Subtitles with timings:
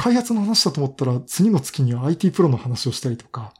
[0.00, 3.52] 開発の話だと思ったら、次の月には IT プロの話をしたりとか、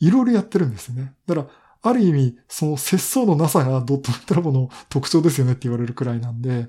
[0.00, 1.12] いろいろやってるんですね。
[1.26, 1.48] だから、
[1.82, 6.66] ある意味、その節操のなさがドットネットラボの特徴ですよねって言われるくらいなんで、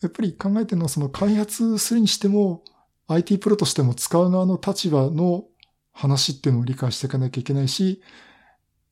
[0.00, 2.64] やっぱり考えてるのはその開発するにしても、
[3.08, 5.44] IT プロとしても使う側の立場の
[5.92, 8.00] 話っていうのを理解していかなきゃいけないし、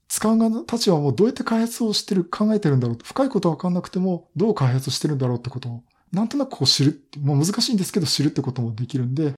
[0.09, 7.03] 使う側の立場もどうやって開発をしてる、考えてるんだろう深いことはわかんなくても、どう開発してるんだろうってことを、なんとなくこう知る。
[7.19, 9.38] もう難しいんですけど知るってこともできるんで、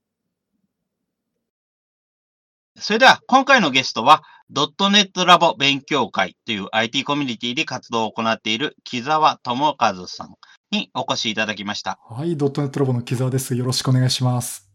[2.81, 10.33] それでは、今回のゲストは、ドットネットラボ勉強会という IT コミュニティで活動を行っている木沢智和さん
[10.71, 11.99] にお越しいただきました。
[12.09, 13.55] はい、ドットネットラボの木沢です。
[13.55, 14.67] よろしくお願いします。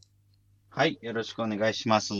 [0.70, 2.14] はい、よろしくお願いします。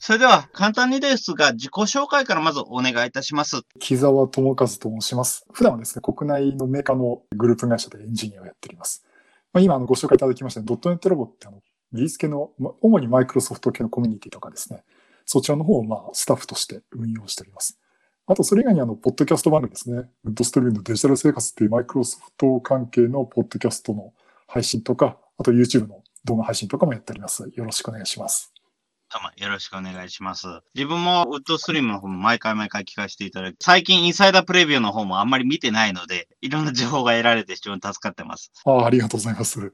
[0.00, 3.60] それでは、簡単にですが、自己紹介からまずお願いいたします。
[3.78, 5.46] 木沢智和と申します。
[5.52, 9.04] 普段はですね、国内のメーカーのグループ会社でエンジニアをやっております。
[9.52, 11.60] まあ、今、あの、ご紹介いただきましたドットネットラボってあの、
[11.92, 14.84] 技術系の、主にマイクロソフト系のコミュニティとかですね、
[15.26, 17.78] そちらの方をまあスタッフとして運用しております。
[18.26, 20.08] あと、それ以外にあの、ポッドキャスト番組ですね。
[20.24, 24.12] ウッドストリームのデジタル生活っていうマイクロソフト関係のポッドキャストの
[24.46, 27.50] 配信とか、あと YouTube の動画配信とかもやっております。
[27.54, 28.52] よろしくお願いします。
[29.12, 30.46] どうもよろしくお願いします。
[30.76, 38.52] 自分もウッドストリームの方も毎回毎回聞かせていただき、最近インサイダープレビューの方もあんまり見てないので、いろんな情報が得られて非常に助かってます。
[38.64, 39.60] ああ、ありがとうございます。
[39.60, 39.72] う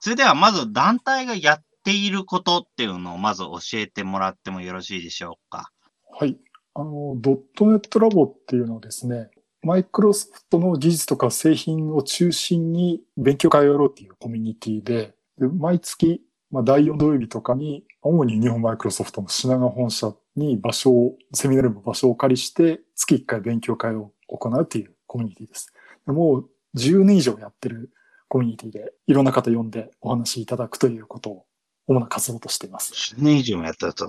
[0.00, 5.70] それではまず団体がやっていることっていうのをまず教えてもらってもよろしいでしょうか？
[6.10, 6.38] はい。
[6.74, 9.30] あの、ドットネットラボっていうのはですね、
[9.62, 25.72] マイクロソフトの技術とか製品を中心に勉強会をやろうっていうコミュニティで、で毎月、まあ、第4土曜日とかに、主に日本マイクロソフトの品川本社に場所を、セミナルーム場所をお借りして、月1回勉強会を行うっていうコミュニティです。
[26.06, 27.90] もう10年以上やってる
[28.30, 31.46] コミュニティで、いろんな方呼んでお話しいただくということを、
[31.88, 32.92] 主な活動としています。
[33.16, 34.08] 10年以上もやったと、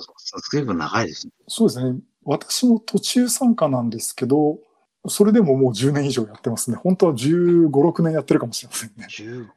[0.52, 1.34] 随分長いですね。
[1.48, 2.00] そうですね。
[2.24, 4.60] 私も途中参加なんですけど、
[5.08, 6.78] それでももう10年以上やってますね。
[6.78, 9.08] 本当は15、6年やってるかもしれませんね。
[9.10, 9.48] 15、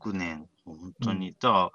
[0.00, 0.48] 6年。
[0.64, 1.28] 本当に。
[1.28, 1.72] うん、だ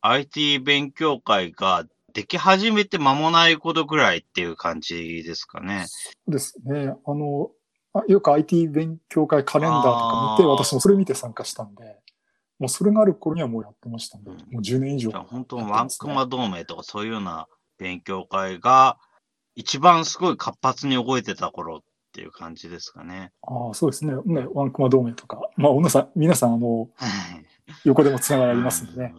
[0.00, 5.84] IT 勉強会ができ始めて間もないことぐらいっていう感じですかね。
[5.86, 6.94] そうですね。
[7.06, 7.50] あの、
[8.08, 11.98] よく IT 勉強会カレンダーとか見て、私もそれ見て参加したんで、
[12.58, 14.24] もうそれがある頃にはもうやってましたね。
[14.26, 17.48] うん、もう10年以上、ね、本当ワンクマ同盟とかそういうような
[17.78, 18.98] 勉強会が
[19.54, 21.80] 一番すごい活発に動いてた頃っ
[22.12, 23.32] ていう感じですかね。
[23.42, 24.14] ああ、そうですね。
[24.24, 25.40] ね、ワンクマ同盟とか。
[25.56, 26.88] まあ、皆さん、皆さん、あの、
[27.84, 29.14] 横でもつながりますんでね。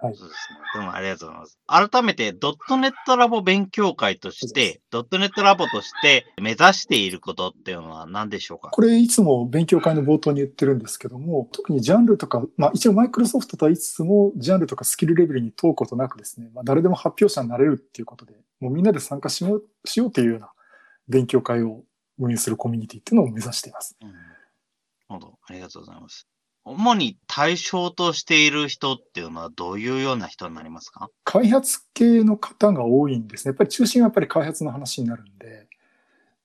[0.00, 0.16] はい。
[0.16, 0.58] そうですね。
[0.74, 1.90] どうもありがとうございます。
[1.90, 8.70] 改めて、ドットネットラボ勉強会として、ドットネットラボとして目指していることっていうのは何でしょうか？
[8.70, 20.52] これ、いつも勉強会の冒頭に言ってるんですけども、特にジャンルとか、まあ一応マイクロソフトとは言いつつも、ジャンルとかスキルレベルに問うことなくですね、まあ誰でも発表者になれるっていうことで、もうみんなで参加しようしようというような
[21.08, 21.82] 勉強会を
[22.20, 23.96] 運営するコミュニティっていうのを目指しています。
[24.00, 24.20] うん、なる
[25.08, 25.38] ほど。
[25.48, 26.28] ありがとうございます。
[26.68, 31.08] 主に対象としている人っていうのはどういうような人になりますか？
[31.24, 33.50] 開発系の方が多いんですね。
[33.50, 35.66] やっぱり中心はやっぱり開発の話になるんで、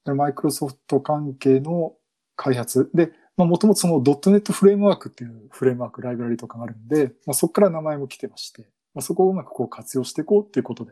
[0.05, 1.93] マイクロソフト関係の
[2.35, 10.91] 開発で、まあもともとそのドットネットフレームワークっていうフレームワーク、ライブラリとかがあるんで、まあそこから名前も来てまして、まあそこをうまくこう活用していこうっていうことで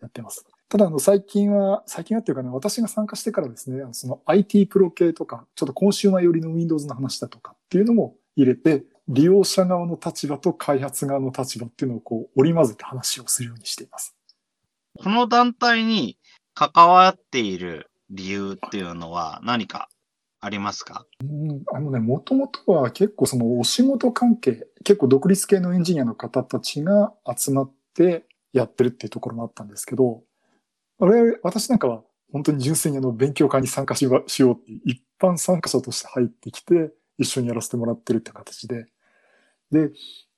[0.00, 0.46] やってます。
[0.68, 14.16] ただ、あの、最近は、最近はっていうかね、私が参加してからですね、その IT プロ系とか、ちょっとコンシューマー寄りの Windows の話だとかっていうのも入れて、利用者側の立場と開発側の立場っていうのをこう織り交ぜて話をするようにしています。
[14.98, 16.18] この団体に
[16.54, 19.88] 関わっている理由っていうのは何か
[20.40, 21.04] ありますか？
[21.22, 30.22] うん、あのね、もともとは結構そのお仕事関係、結構独立系のエンジニアの方たちが集まってやってるっていうところもあったんですけど、
[30.98, 32.02] 我々私なんかは
[32.32, 38.86] 本当に純粋にあの勉強会に参加ししようって一般参加者として入ってきて、一緒にやらせてもらってるって形で。
[39.70, 39.90] で、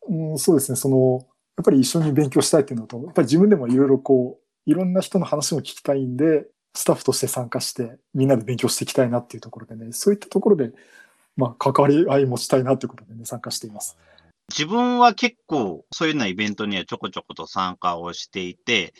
[0.08, 1.26] うん、そうですね、その、
[1.56, 10.72] やっぱり一緒に勉強したいっていうのと、やっぱり自分でもいろいろこう、いろんな人の話も聞きたいんで、スタッフとして参加して、みんなで勉強していきたいなっていうところでね、そういったところで、
[11.36, 13.96] まあ、関わり合いもしたいなということでね、参加しています。
[14.48, 18.94] 自分は結構そういうようなイベントにはちょこちょこと参加をしていて、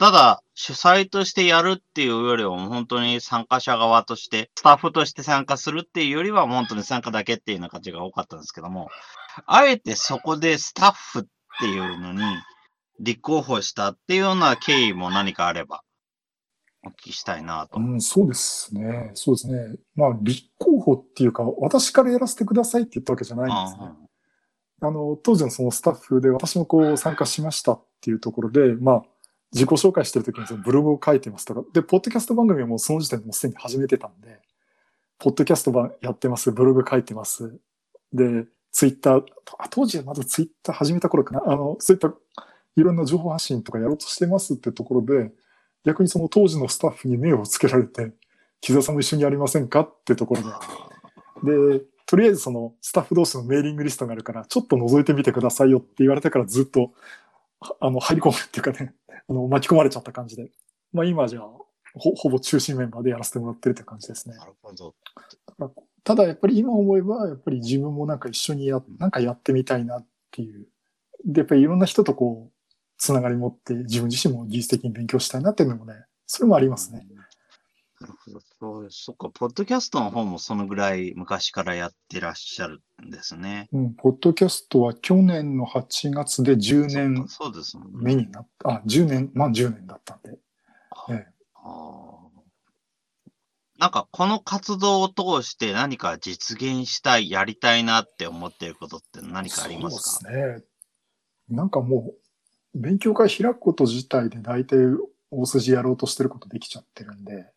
[0.00, 8.88] ただ主催としてやるっていうよりは本当に参加者側として、スタッフとして参加するっていうよりは本当に参加だけっていうような感じが多かったんですけども、
[9.44, 11.22] あえてそこでスタッフっ
[11.60, 12.20] ていうのに
[12.98, 15.82] 立候補したっていうような経緯も何かあれば
[16.82, 17.78] お聞きしたいなと。
[17.78, 19.10] うん、そうですね。
[19.12, 19.76] そうですね。
[19.96, 23.90] まあ、立候補っていうか、私からやらせてくださいって言ったわけじゃないんですね。
[24.80, 29.02] あの、当時のそのスタッフで私もこう参加しましたっていうところで、まあ、
[29.52, 34.40] 自己紹介してる時にそのブログを書いてますとか、で、ポッドキャスト番組はもうその時点でもうすでに始めてたんで、
[35.18, 37.58] ポッドキャスト版やってます、ブログ書いてます。
[38.12, 39.24] で、ツイッター、
[39.58, 42.14] あ当時はまだツイッター始めた頃かな、あの、そういった
[42.76, 45.32] いろんな情報発信とかやろうとしてますってところで、
[45.84, 48.12] 逆にその当時のスタッフに目をつけられて、
[48.60, 50.42] 木澤さんも一緒にやりませんかってところ
[51.42, 56.92] で、で、とりあえずそのスタッフ同士のメーリングリストがあるから、ちょっと覗いてみてくださいよって言われてからずっと、
[57.80, 58.94] あの、入り込むっていうかね、
[59.30, 60.50] あの、巻き込まれちゃった感じで。
[60.92, 61.44] まあ今じゃあ、
[61.94, 64.36] ほ、ほぼ中心メンバーでやらせてもらってるって感じですね。
[64.36, 64.94] なるほど。
[66.02, 70.66] ただやっぱり今思えば、やっぱり自分もなんか一緒にや、なんかやってみたいなっていう。
[71.24, 72.52] で、やっぱりいろんな人とこう、
[72.98, 75.94] つながり持って自分自身も技術的に勉強したいなっていうのもね、
[76.26, 77.06] それもありますね。
[78.00, 78.40] なるほど。
[78.58, 79.04] そうです。
[79.04, 83.68] そっか、ポッドキャストの方もそのぐらい昔からやってらっしゃるんですね。
[83.72, 90.38] うん、ポッドキャストは去年の8月で10年そうです目になった、あ、10年、まあ10年だったんで。
[91.10, 91.26] ええ
[93.78, 100.28] なんか、この活動を通して何か実現したい、やりたいなって思っていることって何かありますか？
[100.28, 100.64] そうですね。
[101.48, 102.12] なんかも
[102.74, 104.76] う、勉強会開くこと自体で大体
[105.30, 107.50] 大筋やろうとしてることできちゃってるんで、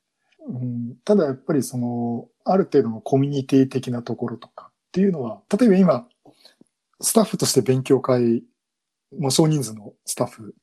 [0.48, 6.08] うん、ただやっぱりその、ある程度のコミュニティ的なところとかっていうのは、例えば今、
[7.02, 8.44] スタッフとして勉強会、
[9.18, 10.56] もう少人数のスタッフ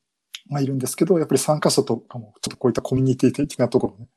[0.51, 4.07] がいるんですけど、やっぱり参加者とかもちょっとこういったコミュニティ的なところをね、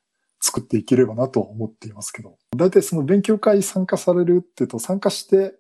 [0.41, 5.55] 作っていければなとは思っていますけど、大体その勉強会参加されるっていうと、参加して、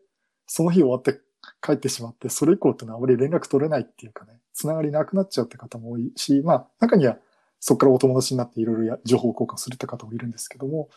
[0.47, 1.21] その日終わって
[1.62, 7.17] 帰ってしまって、それ以降ってのはあまり連絡取れないっていうかね、つながりなくなっちゃうって方も多いし、まあ、中には
[7.66, 10.90] そこからお友達になっていろいろ情報交換するって方もいるんですけども、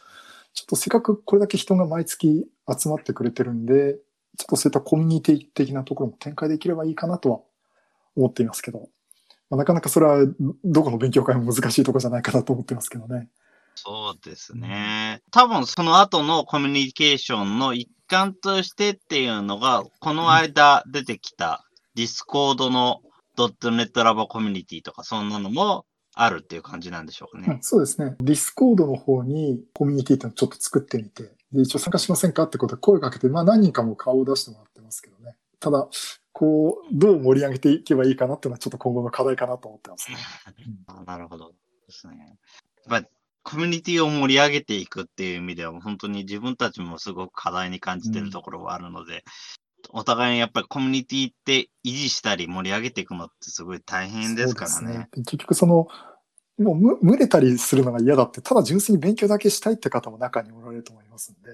[0.53, 2.45] ちょっとせっかくこれだけ人が毎月
[2.77, 3.93] 集まってくれてるんで、
[4.37, 7.39] ちょっとそういったコミュニティ的なところも展開できればいいかなとは
[8.17, 8.89] 思っていますけど、
[9.49, 10.25] まあ、なかなかそれは
[10.65, 13.29] どこの勉強会も難しいところじゃないかなと思ってますけどね。
[13.75, 15.21] そうですね。
[15.31, 21.65] 多分その後のコミュニケーションの一環としてっていうのが、この間出てきた
[21.95, 22.99] Discord の
[23.37, 25.85] .NET ラボコミュニティとかそんなのも
[26.21, 27.47] あるっていう感じなんでしょうかね。
[27.55, 28.15] うん、そうですね。
[28.19, 35.35] Discord の方にコミュニティっていうのをちょっと作ってみて、で一応参加しませんかってことで声をかけて、まあ何人かも顔を出してもらってますけどね。
[35.59, 35.87] ただ、
[36.33, 40.17] こう、どう盛り上げていけばいいかなっていうのはちょっと今後の課題かなと思ってますね。
[40.87, 41.55] あなるほどで
[41.89, 42.37] すね。
[42.87, 43.09] やっぱ
[43.43, 49.23] コミュニティを盛り上げていくっていう意味では、本当に自分たちもすごく課題に感じてるところはあるので、
[49.91, 55.09] お互いにやっぱりコミュニティって維持したり盛り上げていくのってすごい大変ですからね。
[55.11, 55.87] です結局その、
[56.57, 61.51] もうむ群れたりするのが嫌だって、ただ純粋に勉強だけしたいって方も中におられると思いますんで、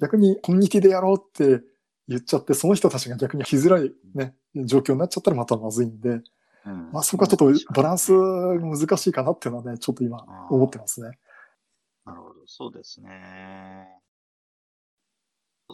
[0.00, 1.64] 逆にコミュニティでやろうって
[2.08, 6.10] 言っちゃって、その人たちが逆に来づらいね、状況になっちゃったらまたまずいんで、
[6.66, 11.18] うんまあそこはちょっとバランス難しいかなっていうのはね、ちょっと今思ってますね。
[12.04, 13.88] なるほど、そうですね。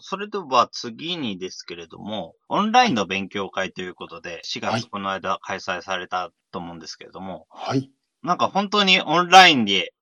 [0.00, 7.90] それでは次にですけれども、オンラインの勉強会ということで、4はい月この間開催されたと思うんですけれども、はい。
[8.22, 9.92] なんか本当にオンラインで、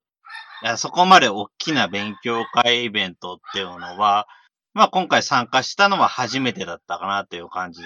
[0.77, 4.27] そこまで大きな勉強会イベントっていうのは、
[4.73, 7.81] まあ今回参加したのは初めてだったかなっていう感じ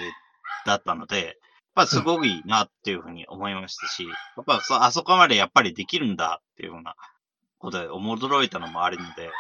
[0.65, 1.33] だったので、やっ
[1.75, 6.95] ぱすごくいいなっていうふうに思いましたし、やっぱそあそこまでやっぱりできるんだっていうような
[7.57, 9.31] ことで驚いたのもあるので、やっ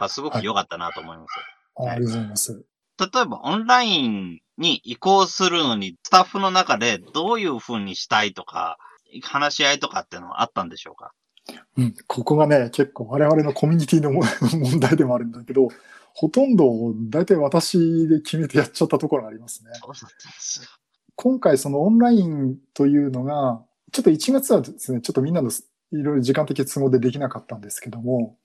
[0.00, 1.28] ぱすごく良かったなと思います。
[1.38, 2.64] あありがとうございます。
[2.98, 8.78] 例えばオンラインに移行するのに、スタッフの中でどういう風にしたいとか、
[9.22, 11.12] 話し合いとかっていうのはあったんでしょうか？
[11.76, 15.68] うん、ここがね、結構我々のコミュニティの 問題でもあるんだけど、
[16.14, 19.70] ほとんど大体私で決めてやっちゃったところがありますね。
[21.14, 28.36] 今回そのオンラインというのが、ちょっと1月はですね、ちょっとみんなのいろいろ時間的都合でできなかったんですけども、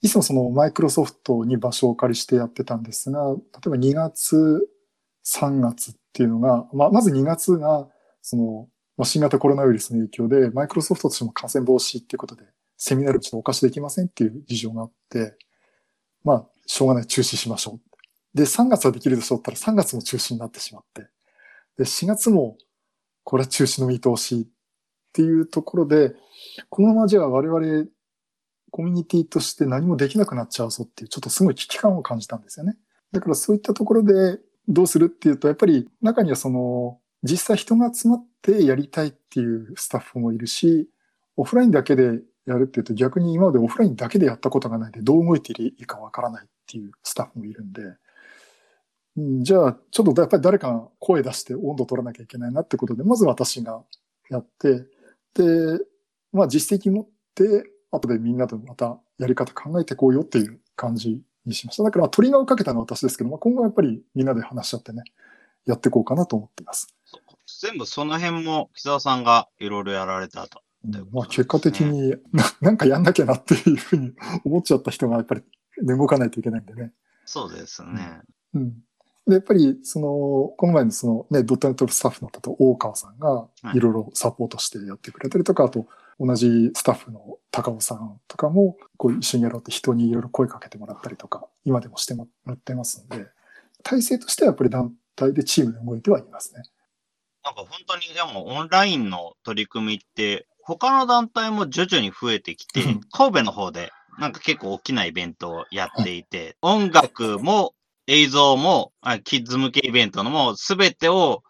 [0.00, 4.68] いつもそのマイクロソフトに場所をお借りしてやってたんですが、例えば2月、
[5.26, 7.88] 3月っていうのが、まあ、まず2月が、
[8.22, 12.44] その、まあ、新型コロナウイルスの影響で、マイクロソフトとしても感染防止っていうことで、
[12.76, 15.36] セミナールちょっとお貸しできませんっていう事情があって、
[16.24, 18.36] まあ、しょうがない、中止しましょう。
[18.36, 21.08] で、3月はできるでしょうったら3月も中止になってしまって、
[21.76, 22.56] で、4月も、
[23.24, 26.14] これは中止の見通しっていうところで、
[26.70, 27.88] このままじゃあ我々
[28.78, 32.76] コミュニティとして何もできなくなっちゃうぞっていう、ちょっとすごい危機感を感じたんですよね。
[33.10, 40.88] だからそういったところでどうするっていうと、やっぱり中にはその、実際人が集まってやりたいっていうスタッフもいるし、
[41.36, 47.82] オフラインだけでやるっていうと逆に今までオフラインだけでやったことがないでどう動いていいかわからないっていうスタッフもいるんで、
[49.42, 53.82] じゃあちょっとやっぱり誰かが声出して温度取らなきゃいけないなってことで、まず私が
[54.30, 54.86] やって、
[55.34, 55.80] で、
[56.32, 61.82] まあ実績持って、後でみんなとまたやり方考えていこうよっていう感じにしました。
[61.82, 65.02] だからトリガーをかけたのは私ですけど、まあ、今後はやっぱりみんなで話し合ってね、
[65.66, 66.94] やっていこうかなと思っています。
[67.60, 70.62] 全部その辺も木澤さんがいろいろやられたと。
[70.84, 74.12] ね、まあ結果的にななんかやんなきゃなっていうふうに
[74.44, 75.42] 思っちゃった人がやっぱり
[75.82, 76.92] 動かないといけないんでね。
[77.24, 78.20] そうですね。
[78.54, 78.72] うん。
[79.26, 80.08] で、やっぱり、その、
[80.56, 85.86] この前のそのね、ドットネットスタッフの方、大川さんがいろいろサポートしてやってくれたりとか、はい、あと、
[86.18, 93.26] 同じスタッフの高尾さんとかも、こう一緒にやろうって人にいろいろ声かけてもらったりとか、今でもしてもらってますんで、
[93.82, 96.62] 体制としてはやっぱり団体でチームで動いてはいますね。
[97.44, 107.74] なんか本当にでもオンラインの取り組みって、他の団体も徐々に増えてきて、神戸の方でなんか結構大きなイベントをやっていて、 音楽も
[108.06, 108.92] 映像も、
[109.24, 111.42] キッズ向けイベントのも、すべてを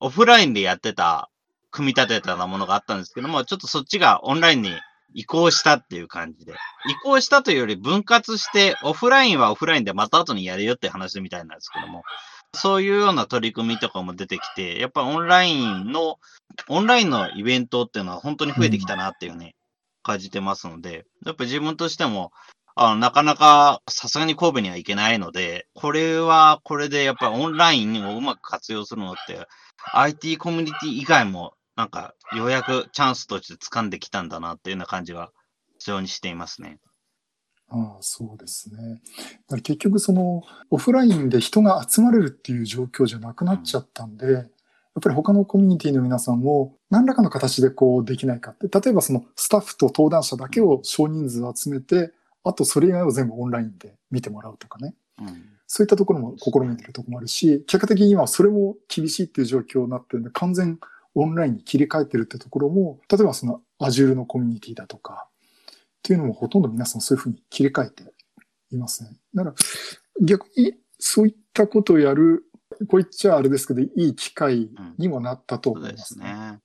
[0.00, 1.30] オフラインでやってた、
[1.70, 4.70] 組み立てたようなものがあったんですけども、ちょっとそっちがオンラインに
[5.14, 6.52] 移行したっていう感じで。
[6.52, 12.02] 移行したというより分割して、オフラインはオフラインでまた後にやるよって話みたいなんですけども、
[12.54, 16.18] そういうような取り組みとかも出てきて、やっぱオンラインの、
[16.68, 19.54] オンラインのイベントっていうのは本当に増えてきたなっていうね、
[20.02, 22.32] 感じてますので、やっぱ自分としても、
[22.76, 29.46] あの、なかなかさすがに神戸には行けないので、これはこれでやっぱりオンラインをうまく活用するのって、
[29.92, 35.32] IT コミュニティ以外もなんかようやくチャンスとして掴んできたんだなっていうような感じは
[35.78, 36.78] 非常にしていますね。
[37.68, 39.00] ああ、そうですね。
[39.48, 44.46] だ結局そのオフラインで人が集まれるっていう状況じゃなくなっちゃったんで、うん、やっ
[45.02, 52.12] ぱり他のコミュニティの皆さんも何らかの形でこうできないかって、例えばそのスタッフと登壇者だけを少人数集めて、
[52.44, 54.94] あとそれ以外を全部オンラインで見てもらうとかね。
[55.18, 55.26] うん、
[55.66, 60.78] そういったところも試みてるところもあるし、結果的に今それも厳しいっていう状況になってるんで、完全
[61.14, 65.28] オンラインに切り替えてるってところも、例えばその Azure のコミュニティだとか、
[65.68, 65.70] っ
[66.02, 68.02] ていうのもほとんど皆さんそういうふうに切り替えて
[68.70, 69.10] いますね。
[69.34, 69.56] だから
[70.22, 72.44] 逆にそういったことをやる、
[72.88, 76.26] こう言っちゃあれですけど、いい機会にもなったと思いますね。
[76.26, 76.60] うん、そうですね。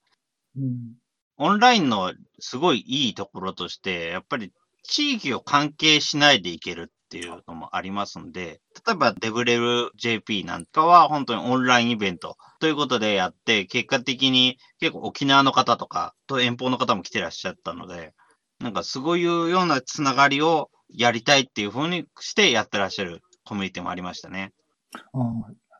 [0.58, 0.94] うん、
[1.38, 4.51] オンラインのすごいいいところとして、やっぱり
[4.84, 18.13] 地域を関係しないでいけるっていうのもありますんで、例えばデブレル JP なんかは本当にオンラインイベントということでやって、結果的に結構沖縄の方とかと遠方の方も来てらっしゃったので、
[18.59, 24.53] なんかそういうようなつながりをやりたいっていうふうにしてやってらっしゃるコミュニティもありましたね。
[25.13, 25.17] あ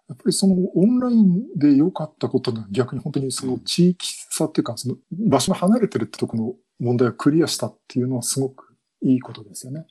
[0.07, 9.86] やっぱりそのオンラインで良かったことの逆に本当にその地域差っていうか、その場所が離れてるってところの問題をクリアしたっていうのはすごくいいことですよね。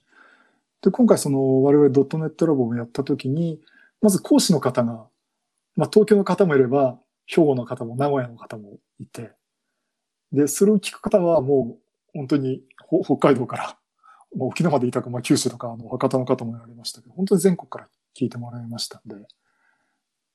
[0.82, 3.60] で、今回その我々ドットネットラボをやったときに、
[4.00, 5.08] まず講師の方が、
[5.76, 9.32] まあ東京の方もいれば、兵庫の方も名古屋の方もいて、
[10.32, 12.62] で、それを聞く方はもう本当に
[13.04, 13.78] 北海道から、
[14.36, 19.16] まあ、沖縄までいたか、まあ九州とか、あの、博多の方もやられましたけど、本当に全国から聞いてもらいましたんで。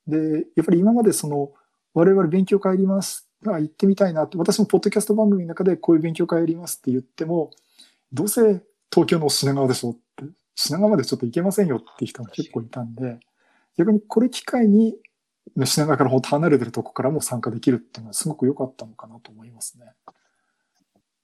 [0.07, 1.51] で、やっぱり今までその、
[1.93, 3.29] 我々勉強会やります。
[3.45, 7.51] あ、行ってみたいなって、私もポッドキャスト番組の中でこういう勉強会やりますって言っても、
[8.11, 9.97] どうせ東京の品川でしょっ、
[10.55, 13.19] 品川までちょっと行けませんよっていう人が結構いたんで、
[13.77, 14.95] 逆にこれ機会に、
[15.65, 19.85] 品川からほんと離れてるとこからも参加できるっていうのはすごく良かったのかなと思いますね。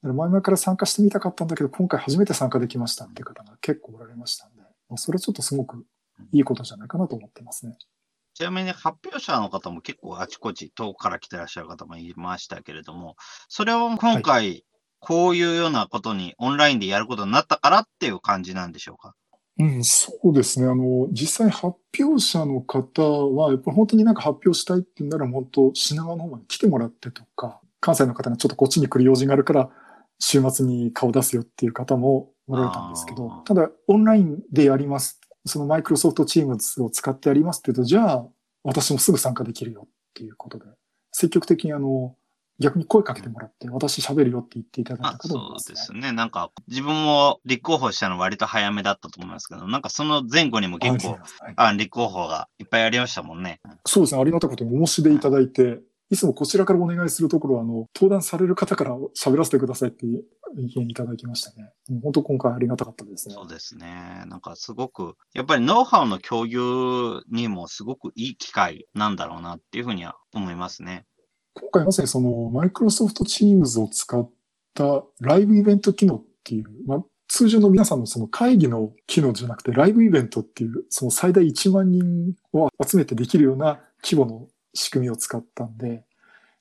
[0.02, 4.62] 前々から参加してみたかったんだけど、今回初めて参加できましたっていう方が結構おられましたんで、
[4.96, 5.84] それはちょっとすごく
[6.32, 7.76] いいことじゃないかなと思ってますね。
[8.34, 13.16] ちなみに発表者の方も結構あちこち遠くから来てらっしゃる方もいましたけれども、
[13.48, 14.64] それを今回
[14.98, 19.14] こういうようなことにオンラインでやることになったからっていう感じなんでしょうか？
[19.60, 20.66] うん、そうですね。
[20.66, 29.70] あの、実際発表者の方は、やっぱり本当になんか発表したいって言うんなら、本当品川の方まで来てもらってとか、関西の方がちょっとこっちに来る用事があるから、
[30.18, 35.20] 週末に顔出すよっていう方もおられたんですけどただ、オンラインでやります。
[35.46, 38.26] そのマイクロソフトチームズを使ってやりますって言うと、じゃあ、
[38.62, 40.64] 私もすぐ参加できるよっていうことで、
[41.12, 42.16] 積極的にあの、
[42.60, 45.74] 逆に声かけてもらって、私喋るよって言っていただいあた方もいそう。
[45.74, 46.12] ですね。
[46.12, 51.20] なんか、自分も立候補したの割と早めだったと思いますけど、なんかその前後にも結構、はい
[51.56, 53.60] あ立候補がいっぱいありましたもんね。
[53.86, 54.20] そうですね。
[54.20, 61.70] ありがたいことにお申し出いただいて、いつもこちらからお願いするところは、あの、登壇される方から喋らせてくださいって意見いただきましたね。
[61.88, 63.34] うん本当今回ありがたかったですね。
[63.34, 64.24] そうですね。
[64.26, 71.06] なんかすごく、やっぱりノウハウの共有にもすごくいい機会なんだろうなっていうふうには思いますね。
[71.54, 74.28] 今回まさにその、マイクロソフトチームズを使っ
[74.74, 86.04] たライブイベント機能っていう、まあ、通常の皆さんのその会議の機能じゃなくて、ライブイベントっていう、その最大1万人を集めてできるような規模の仕組みを使ったんで、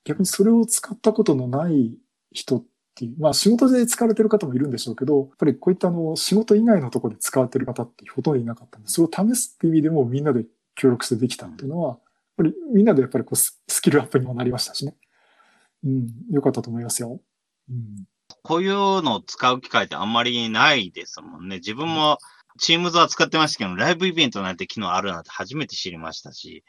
[0.03, 1.95] 逆にそれを使ったことのない
[2.31, 2.65] 人っ
[2.95, 11.97] ていう、まあ仕事で使われてる方もいるんでしょうけど、やっぱりこういったあの仕事以外のところで使われてる方ってほとんどいなかったんで、それを試すっていう意味でもみんなで協力してできたっていうのは、
[12.39, 14.95] ぱりみんなでやっぱりこうススキルアップにもなりましたしね。
[15.83, 17.19] うん、よかったと思いますよ。
[17.69, 18.05] うん。
[18.43, 21.57] こういうのを使う機会ってあんまりないですもんね。
[21.57, 22.17] 自分も
[22.61, 26.63] Teams は使ってましたけど、ライブイベントなんて機能あるなんて初めて知りましたし、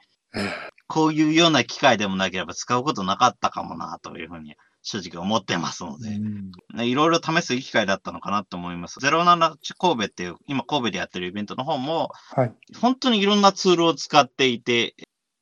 [0.87, 8.99] こういうような機会でもなければ使うことなかったかもなというふうに正直思ってますので、いろいろ試す機会だったのかなと思います。
[9.01, 12.55] 07神戸っていう、今神戸でやってるイベントの方も、はい。
[12.81, 14.95] 本当にいろんなツールを使っていて、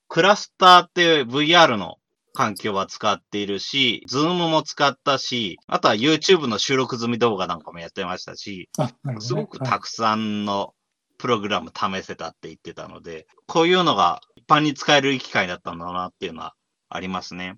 [0.09, 1.97] クラスターっていう VR の
[2.35, 9.17] 環境は使っているし、Zoom も使ったし、あとは YouTube の収録済み動画なんかもやってましたし、ね。
[9.19, 10.75] すごくはいたくさんの
[11.19, 16.55] プログラム試せたって言ってたので、こういうのが一般に使える機会だったんだなっていうのは
[16.89, 17.57] ありますね。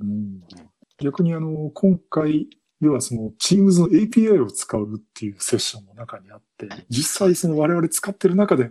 [0.00, 0.40] うん
[0.98, 2.48] 逆にあの、今回
[2.80, 8.70] ではその Teams の API を使うっていうセッションの中にあって、実際その我々使ってる中で、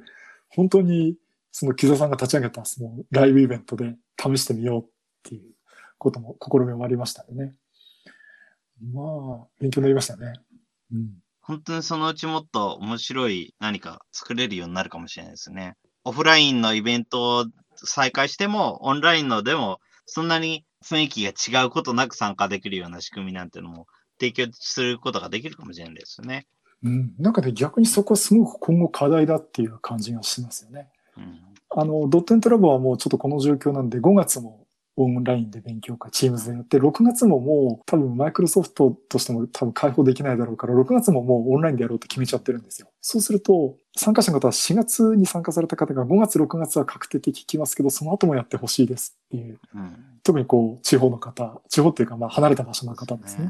[0.49, 1.15] 本当に
[1.51, 4.85] その木座さんが立ち上げたそのライブイベントで試してみようっ
[5.23, 5.51] ていう
[5.97, 7.53] ことも、試みもありましたよね。
[8.93, 10.33] まあ、勉強になりましたね。
[10.91, 11.21] うん。
[11.41, 15.75] 本当にそのうちもっと面白い何か作れるようになるかもしれないですね。
[16.03, 23.87] オフラインのイベントを再開しても、オンラインのでも、そんなに雰囲気が違うことなく参加できるような仕組みなんてのも
[24.19, 26.47] 提供することができるかもしれないですね。
[26.83, 27.13] うん。
[27.19, 30.89] なんかね、逆にそこはすごく今後課題だっていう感じがしますよね。
[31.17, 34.61] うん、あの、ドットネットラボはもうちょっとこの状況なんで、5月も
[34.97, 42.89] オンラインで勉強会、チームズでやって、6月ももう多分マイクロソフトとしても多分開放できないだろうから、6月ももうオンラインでやろうと決めちゃってるんですよ。
[43.01, 49.95] そうすると、参加者の方は4月に参加された方が5月、6月は確定的聞きますけど、その後もやってほしいですっていう、うん。
[50.23, 53.49] 特にこう、地方の方、地方っていうかまあ離れた場所の方ですね。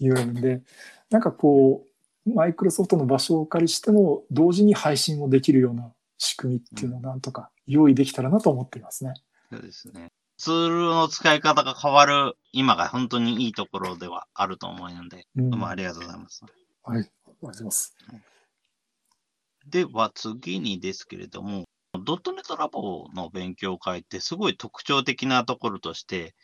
[0.00, 0.62] 言うんで、
[1.10, 1.84] なんかこ
[2.26, 9.14] う、マイクロソフトの場所をお借りしても、同時に配信もできるような仕組みっていうのをなんとか用意できたらなと思っていますね。
[9.50, 10.08] そうですね。
[10.36, 16.44] ツールの使い方が変わる今が本当にいいところではあると思うので、うんどうもありがとうございます。
[16.82, 16.98] はい。
[16.98, 17.96] ありがとうございます。
[19.66, 21.64] では次にですけれども、
[22.04, 26.34] ドットネットラボの勉強会ってすごい特徴的なところとして、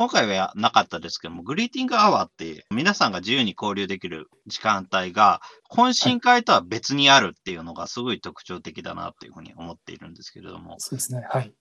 [0.00, 11.22] 今回はなかったですけども、グリーティングアワーって皆さんが自由に交流できる時間帯が、懇親会とは別にあるっていうのがすごい特徴的だなというふうに思っているんですけれども、そうですね。
[11.28, 11.52] はい。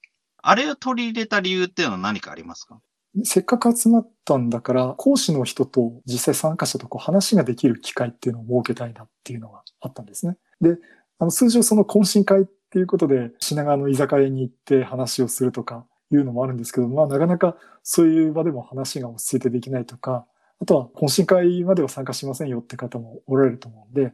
[0.41, 2.79] あれを取り入れた理由っていうのは何かありますか？
[3.25, 10.37] せっかく集まったんだから、講師の人と実際参加者とこう話ができる機会っていうのを設けたいなっていうのがあったんですね。
[10.61, 10.77] で、
[11.17, 20.25] あの通常その懇親会っていうことで品川の居酒屋に行って話をするとかいうのもあるんですけど、まあなかなかそういう場でも話が落ち着いてできないとか、
[20.61, 24.13] あとは懇親会までは参加しませんよって方もおられると思うんで、じ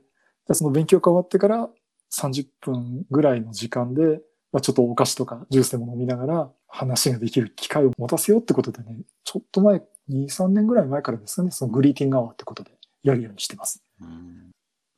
[0.51, 1.69] ゃその勉強が終わってから
[2.13, 12.71] 30分ぐらいの時間で、まあ、ちょっとお菓子とかジュースでも飲みながら話ができる機会を持たせようってことでね、ちょっと前、2、3年ぐらい前からですね、そのグリーティングアワーってことで
[13.03, 13.83] やるようにしてます。
[14.01, 14.51] うん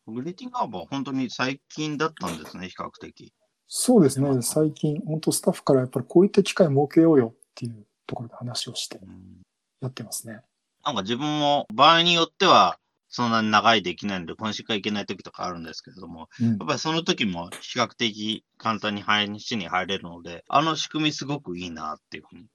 [0.07, 3.33] グリーティングアワーは本当に最近だったんですね、比較的。
[3.67, 9.41] そうですね、最近、本当スタッフからやっぱりこういった機会を設けようよっていうところで話をしてうん
[9.81, 10.41] やってますね。
[10.85, 22.45] なんか自分も場合によっては、そんなに長いできないので、懇親会行けない時とかあるんですけれども、うんやっぱりその時も比較的簡単に配信に入れるので、あの仕組みすごくいいなっていうふうに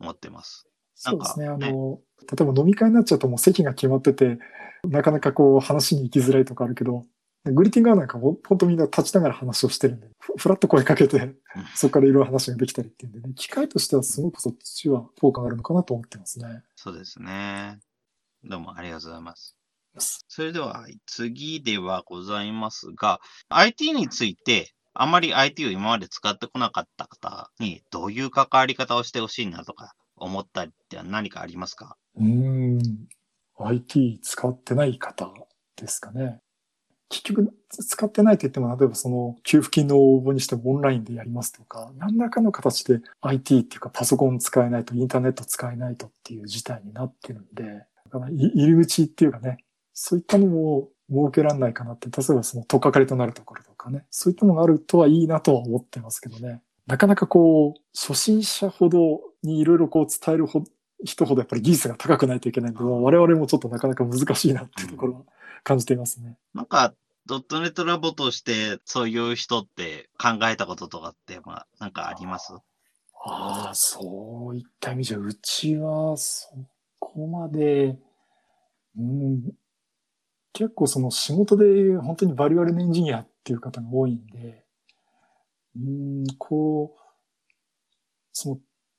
[0.00, 0.66] 思ってます。
[0.94, 1.46] そうですね。
[1.46, 4.38] あの、例えば飲み会になっちゃうともう席が決まってて、
[4.84, 7.04] なかなかこう話に行きづらいとかあるけど、
[7.44, 11.34] グリーティングアワーなんかも本当みんな立ちながら話をしてるんで、ふらっと声かけて、
[11.74, 16.62] そこからいろいろ話ができたりっていうんでね、機会としてはすごくそっちは効果があるのかなと思ってますね。
[16.76, 17.78] そうですね。
[18.44, 19.56] どうもありがとうございます。
[20.28, 31.96] それでは次ではございますが、IT についてあまり IT を今まで使ってこなかった方にどういう関わり方をしてほしいなとか思ったりって何かありますか？
[32.16, 32.78] うん。
[33.58, 35.32] IT 使ってない方
[35.76, 36.40] ですかね。
[37.08, 56.62] 結局、使ってないと言っても、例えばその、給付金の応募にしてもオンラインでやりますとか、何らかの形で IT っていうかパソコン使えないと、インターネット使えないとっていう事態になってるんで、だから入り口っていうかね、そういったのも設けられないかなって、例えばその、とっかかりとなるところとかね、そういったのがあるとはいいなとは思ってますけどね。
[56.86, 60.62] なかなかこう、初心者ほどにいろいろこう伝えるほ
[61.04, 62.74] 人ほどやっぱり技術が高くないといけないん。
[62.74, 65.20] で、我々もちょっとなかなか難しいなっていうところは
[65.62, 66.36] 感じていますね。
[66.54, 66.94] なんか、
[67.26, 72.54] ドットネットラボとしてそういう人って考えたこととかって、まあ、なんかあります？
[73.24, 76.48] ああ、そういった意味じゃ、うちはそ
[76.98, 77.98] こまで、
[78.96, 79.52] うん、
[80.54, 84.64] 結構その仕事で本当にバリュアルエンジニアっていう方が多いんで、
[85.76, 87.00] うん、こう、
[88.32, 88.58] その、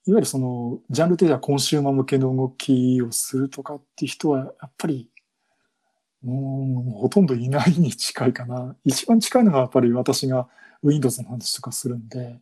[0.09, 5.09] いわゆるその、ジャンルではコンシューマー向けの動きをするとかっていう人は、やっぱり
[6.21, 8.75] うん、ほとんどいないに近いかな。
[8.83, 10.49] 一番近いのがやっぱり私が
[10.83, 12.41] Windows の話とかするんで、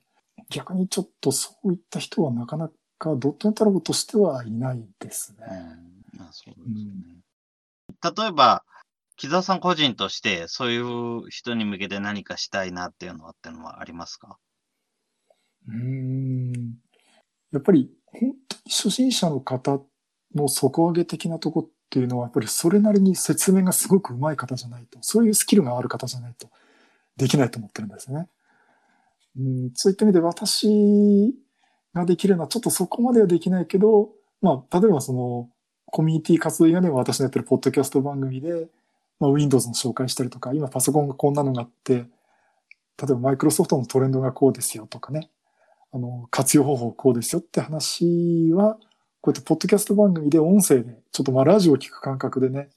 [0.49, 5.45] 逆にちょっとそういった人はなかなかドットネットラボとしてはいないですね。
[6.15, 6.75] うん、あそうですね、
[7.89, 8.63] うん、例えば、
[9.15, 14.37] 木澤さん個人としてそういう人に向けて何かしたいなっていうのはってのはありますか？
[15.67, 16.77] うん。
[17.57, 19.79] やっぱり本当に初心者の方
[20.35, 26.49] の底上げ的なとこっていうのは、やっぱりそれなりに説明がすごく上手い方じゃないと、そういうスキルがある方じゃないと
[27.17, 28.27] できないと思ってるんですね。
[29.37, 31.33] うん、そういった意味で私
[31.93, 34.09] ができるのはちょっとそこまではできないけど、
[34.41, 35.49] まあ、例えばその、
[35.85, 38.67] コミュニティ活動以外でも私のやってるポッドキャスト番組で、
[39.19, 42.03] まあ、Windows の紹介したりとか、今パソコンがこんなのがあって、例
[43.03, 45.29] えばマイクロソフトのトレンドがこうですよとかね、
[45.93, 48.75] あの、活用方法こうですよって話は、
[49.21, 52.69] こうやってポッドキャスト番組で音声で、ちょっとまあラジオを聞く感覚でね、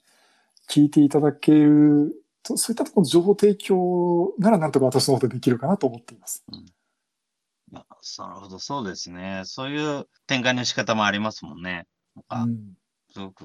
[0.70, 6.44] 聞いていただける、そういったところの情報提供ならなんとか私の方でできるかなと思っています。
[6.52, 6.66] うん
[7.72, 9.42] なるほど、そうですね。
[9.44, 11.86] そういう展開の仕方もありますもんね。
[12.28, 12.52] なんか、
[13.12, 13.44] すごく、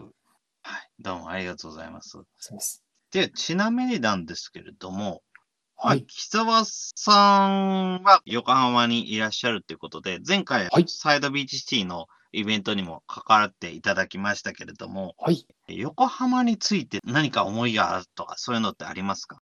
[0.63, 2.09] はい、どうもありがとうございます。
[2.09, 2.83] そうです。
[3.11, 5.21] で、ちなみになんですけれども、
[5.77, 6.05] はい。
[6.05, 15.45] 木沢さんは横浜にいらっしゃるということで、前回、はい、サイドビーチシティのイベントにも関わっていただきましたけれども、はい。
[15.67, 19.39] 横浜について何か思いがあるとか、そういうのってありますか？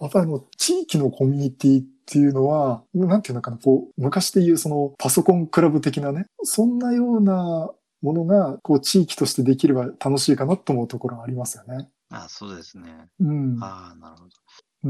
[0.00, 0.26] やっぱ
[0.58, 7.70] 地域のコミュニティっていうのは、なんていうのかな、こう、昔でいうそのパソコンクラブ的なね、そんなような
[8.02, 11.88] ものが、こう、地域としてできれば楽しいかなと思うところがありますよね。
[12.10, 13.08] あそうですね。
[13.20, 13.58] うん。
[13.62, 14.30] ああ、なるほど。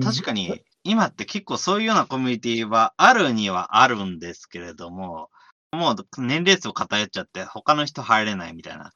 [0.04, 5.30] 確かに、今って結構そういうようなコミュニティはあるにはあるんですけれども、
[5.72, 8.92] もう年齢層偏っちゃって、他の人入れないみたいな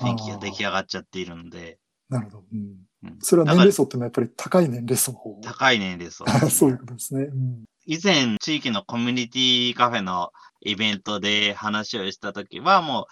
[0.00, 1.78] 雰囲気が出来上がっちゃっているので。
[2.08, 2.44] なるほど。
[2.52, 2.76] うん。
[3.02, 7.24] うん、それは年齢層ってのはやっぱり高い年齢層高い年齢層、ね、 そういうことですね。
[7.24, 13.02] うん、以前、地域のコミュニティカフェのイベントで話をしたときは、も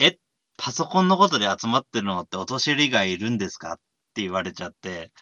[0.00, 0.18] う、え、
[0.56, 3.76] パソコンのことで集まってるのってお年寄りがいるんですかっ
[4.14, 5.12] て言われちゃって。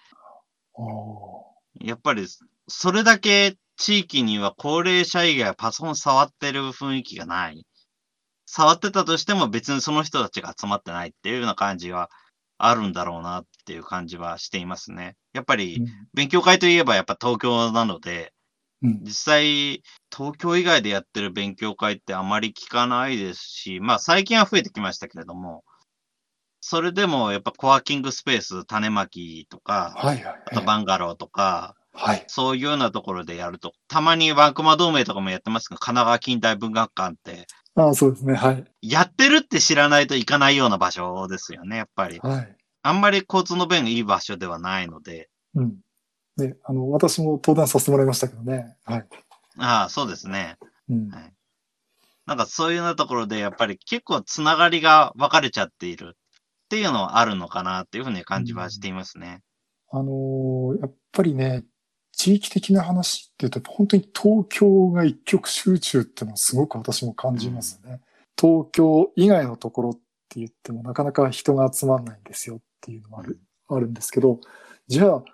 [1.80, 2.26] やっぱり、
[2.68, 7.64] それだけ地域には高齢者以外はパソコン触ってる雰囲気がない。
[8.46, 12.10] 触ってたとしても別にその人たちが集まってないっていうような感じは
[12.56, 15.16] あるんだろうなっていう感じはしていますね。
[15.32, 15.82] やっぱり
[16.14, 18.32] 勉強会といえばやっぱ東京なので、
[18.82, 25.62] うん、実際東京以外でやってる勉強会ってあまり聞かないですし、まあ最近は増えてきましたけれども、
[26.70, 32.24] それでもやっぱコワーキングスペース種まきとか、はいはいはい、あとバンガローとか、はい。
[32.28, 37.46] そういうようなところでやると、たまにワンクマ同盟とかもやってますけど、神奈川近代文学館って。
[37.74, 38.34] ああ、そうですね。
[38.34, 38.64] はい。
[38.82, 42.18] やってるって知らないと行かないような場所ですよね、やっぱり。
[42.18, 42.56] はい。
[42.82, 45.30] あんまり交通の便がいい場所ではないので。
[45.54, 45.76] うん。
[46.36, 48.76] ね、あの、私も登壇させてもらいましたけどね。
[48.84, 49.06] はい。
[49.56, 50.58] ああ、そうですね。
[50.90, 51.08] うん。
[51.08, 51.32] はい。
[52.26, 56.17] なんかそういうようなところで、やっぱり結構つながりが分かれちゃっている
[56.68, 59.40] っていうのはあるのかなっていうふうに感じはしていますね。
[59.92, 61.64] うん、あのー、やっぱりね、
[62.12, 67.92] 地域的な話っていうと、本当に東京が一極集中っていうのはすごく私も感じますね。
[67.92, 68.00] うん、
[68.38, 74.40] 東京以外のところっって言ってもなかなか人が集まんないんですよっていうのもある、あるんですけど、
[74.86, 75.24] じゃあ、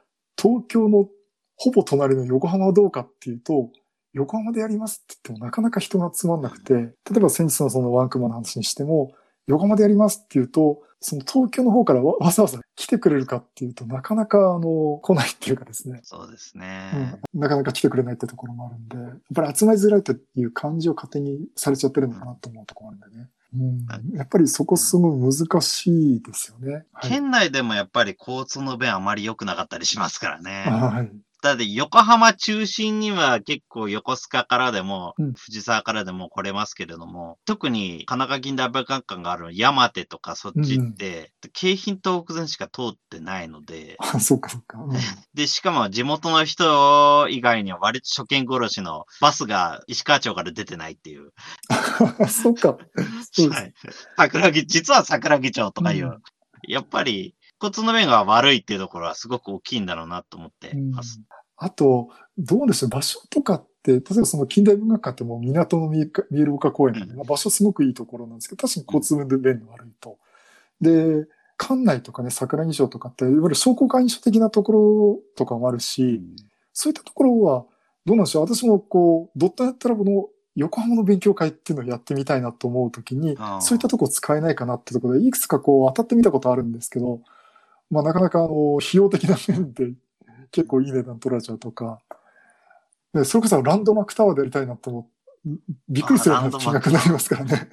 [0.40, 1.08] 東京の
[1.56, 3.70] ほぼ隣の横浜はどうかっていうと、
[4.12, 9.12] 横浜でやりますって言ってもなかなか人が集まんなくて、例えば先日のそのワンクマの話にしても、
[9.46, 16.00] 横浜でやりますって言うと、その東京の方から わざわざ来てくれるかっていうとなかなかあの来ないっていうかですね。
[16.02, 23.28] そうですね、うん、なかなか来てくれないってところもあるんで、やっぱり集まりづらいという感じを勝手にされちゃってるのかなと思うところあるんでね。
[23.56, 26.86] うん、やっぱりそこすごい難しいですよね。
[26.92, 30.64] はい、県内でもやっぱり交通の便あまり良くなかったりしますからね。
[30.66, 31.12] はい。
[31.44, 43.96] だって横浜中心には結構横須賀からでも、うん、藤沢からでも来れますけれども、特に神奈川近代文化館がある山手とかそっちって、うん、京浜東北線しか通ってないので。
[44.00, 44.78] あ、そっかそっか。
[44.78, 44.96] うん、
[45.34, 51.34] で、しかも地元の人以外には割と初見殺しのバスが石川町から出てないっていう。
[52.26, 52.78] そっか。
[53.30, 53.74] そうはい。
[54.16, 56.22] 桜木、実は桜木町とかいう。
[56.66, 57.34] やっぱり、
[57.70, 61.20] 骨の面が悪いっていうところはすごく大きいんだろうなと思ってます。
[61.56, 70.18] あと、どうでしょう、場所とかって、例えばその近代文学館ってもう港の見える丘公園なんで、うん、場所すごくいいところなんですけど、確かに交通便の悪いと。
[70.80, 76.36] で、館内とかね、桜木町とかって、いわゆる商工会議所的なところとかもあるし、うん、
[76.72, 77.64] そういったところは、
[78.04, 87.20] どうなんでしょう私もこう、ドットネットラボの横浜の勉強会っていうのをやってみたいなと思うときに、そういったとこ使えないかなってところで、いくつかこう当たってみたことあるんですけど、
[87.94, 89.92] まあなかなかあの、費用的な面で
[90.50, 92.00] 結構いい値段取られちゃうとか、
[93.12, 95.08] でそれこそランドマークタワーでやりたいなと思
[95.88, 97.68] びっくりするような金額になりますからね。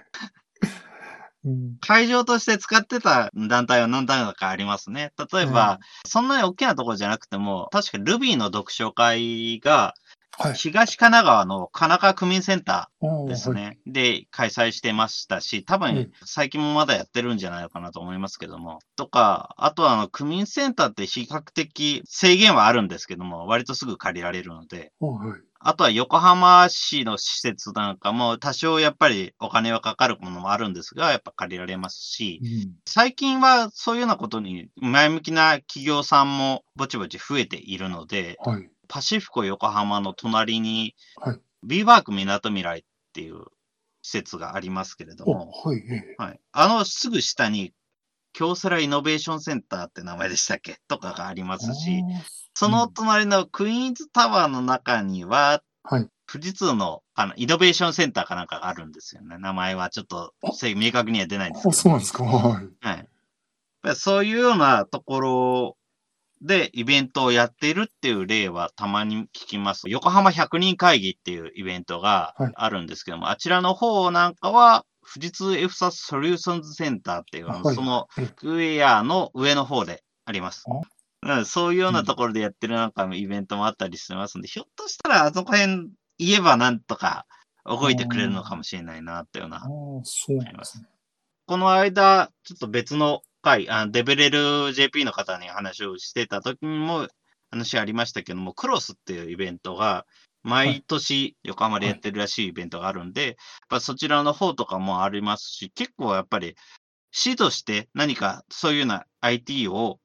[1.44, 5.12] うん、会場として使ってた団体は何団かありますね。
[5.34, 9.96] 例えば、うん、そんなに大きなところじゃなくても、確かルビーの読書会が、
[10.42, 13.64] はい、東神奈川の神奈川区民センターですね。
[13.64, 18.80] はい、で、開催してましたし、多分、最近もまだやってるんじゃないのかなと思いますけども。
[18.96, 24.92] とか、あとは、あの、区民センターって比較的制限はあるんですけども、割とすぐ借りられるので。
[25.00, 43.46] はい、あとは横浜市の施設なんかも多少やっぱりお金はかかるものもあるんですが、やっぱ借りられますし、うん、最近はそういうようなことに前向きな企業さんもぼちぼち増えているので、はい、パシフィコ横浜の隣に、はい、ビーバークみなとみらいっていう
[44.02, 45.82] 施設がありますけれども、はい、
[46.18, 47.72] はい、あのすぐ下に、
[48.34, 52.04] 京セライノベーションセンターって名前でしたっけとかがありますし、
[52.54, 59.38] その隣のクイーンズタワーの中には、はい、富士通のあのイノベーションセンターかなんかがあるんですよね。
[59.38, 60.34] 名前はちょっと
[60.76, 61.70] 明確には出ないんですけど。
[61.70, 62.24] あ、そうなんですか。
[62.24, 63.08] はい。
[63.84, 65.78] はい、そういうようなところ
[66.42, 69.90] でイベントをやっているっていう例はたまに聞きます。
[69.90, 80.64] 横浜100人会議っていうイベントがあるんですけども、はい、あちらの方なんかは、富士通 F サスソリューションズセンターっていう、はい、そのクエアの上の方であります。
[81.46, 87.26] そういうようなところでやってるなんかのイベントもあったりしてますんで、ひょっとしたらあそこへん言えばなんとか
[87.66, 89.62] 動いてくれるのかもしれないなっていうような。
[90.04, 90.88] そうです、ね、
[91.46, 97.08] この間、ちょっと別の回、あデベレル JP の方に話をしてた時にも
[97.50, 100.06] 話ありましたけども、クロスっていうイベントが、
[100.44, 103.36] 毎年横浜でやってるらしいイベントがあるんで、はい、やっ
[103.70, 106.56] ぱそちらの方とかもありますし、結構やっぱり
[107.12, 110.00] 市として何かそういうような IT を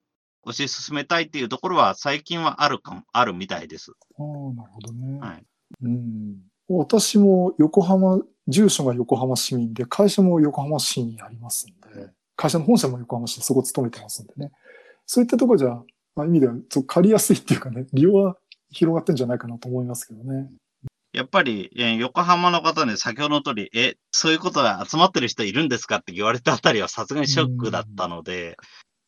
[0.46, 3.92] 推し進めたいっていうところは最近はあるかも、あるみたいです。
[4.18, 5.18] ああ、なるほどね。
[5.20, 5.44] はい。
[5.82, 6.36] うん。
[6.68, 14.52] 私も横浜、住所が横浜市民で、会社も横浜市にありますんで、会社の本社も横浜市でそこ勤めてますんでね。
[15.06, 15.68] そういったところじゃ、
[16.14, 16.54] まあ、意味では
[16.86, 18.36] 借りやすいっていうかね、利用は
[18.70, 20.50] 広がってんじゃないかなと思いますけどね。
[21.12, 28.54] やっぱり、え横浜の方に先ほどの通り、え、そういうことが集まってる人いるんですかって言われたあたりはさすがにショックだったので、やっ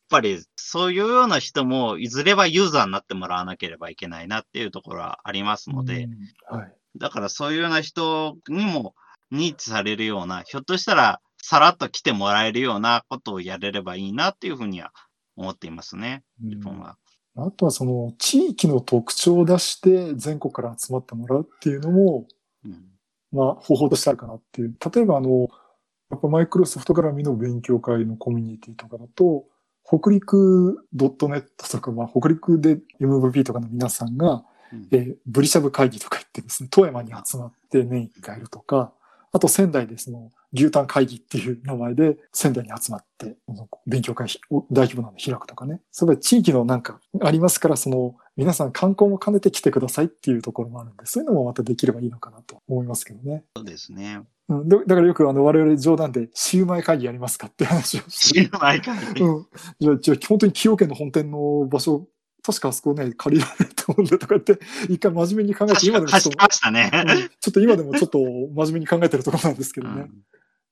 [0.09, 6.07] ぱりそういうような人もいずれはユーザーになってもらわなければいけないなっていうところはありますので、
[6.49, 8.95] はい、だからそういうような人にも
[9.31, 14.91] 認知されるような、ひょっとしたらさらっと来てもらえるようなことをやれればいいなっていうふうには
[15.35, 16.97] 思っていますね、日本は。
[17.35, 22.27] あとはその地域の特徴を出して全国から集まってもらうっていうのも、
[22.65, 22.85] うん、
[23.31, 24.75] まあ方法としてあるかなっていう。
[24.93, 25.47] 例えばあの、
[26.09, 29.45] やっぱマイクロソフト絡みの勉強会のコミュニティとかだと、
[29.85, 38.93] 北陸 .net とか、まあ、北陸で MVP とかの皆さんが、うん、えー、ブリシャブ会議とか言ってですね、富山に集まって年一回いるとか、
[39.31, 43.35] あと仙台でその牛タン会議っていう名前で仙台に集まって、
[43.85, 45.81] 勉強会を大規模なの開くとかね。
[45.91, 53.43] それは地域のなんかありますから、その皆さん観光も兼ねて来てくださいっていうところもあるんで、そういうのもまたできればいいのかなと思いますけどね。
[53.55, 54.21] そうですね。
[54.47, 58.41] うん、だだからよくあの我々冗談でシウマイ会議やりますかって話をして。
[58.41, 59.21] シウマイ会議。
[59.21, 59.47] うん。
[59.79, 62.07] じゃあ、じゃあ本当に崎陽軒の本店の場所、
[62.51, 64.59] 確かあそこね、借りられると思うんだとかって、
[64.89, 66.29] 一回真面目に考えて、今でもちょっと。
[67.39, 70.01] ちょっと今でもちょっと真面目に考えてるところなんですけどね。
[70.01, 70.23] うん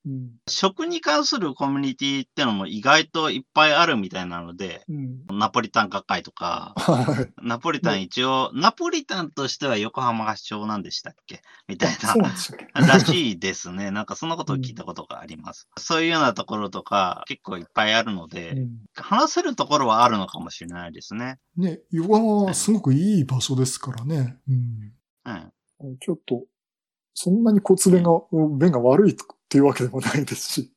[0.08, 0.30] うん。
[0.48, 5.38] 食に関するコミュニティってのも意外といっぱいあるみたいなので、うん。
[5.38, 7.46] ナポリタン学会とか、はい。
[7.46, 11.42] ナポリタン一応、ナポリタンとしては横浜が主張なんでしたっけ？
[11.68, 12.16] みたいな
[12.88, 13.92] らしいですね。
[13.92, 15.68] なんかそんなことを聞いたことがあります。
[15.78, 21.38] そういうようなところとか結構いっぱいあるので、うん話せるところはあるのかもしれないですね。
[21.56, 24.38] ね、横浜はすごくいい場所ですからね。
[24.48, 24.94] うん。
[25.84, 25.98] うん。
[25.98, 26.44] ちょっと、
[27.14, 28.12] そんなに交通便が、
[28.60, 29.16] 便が悪い
[29.48, 30.74] っていうわけでもないですし。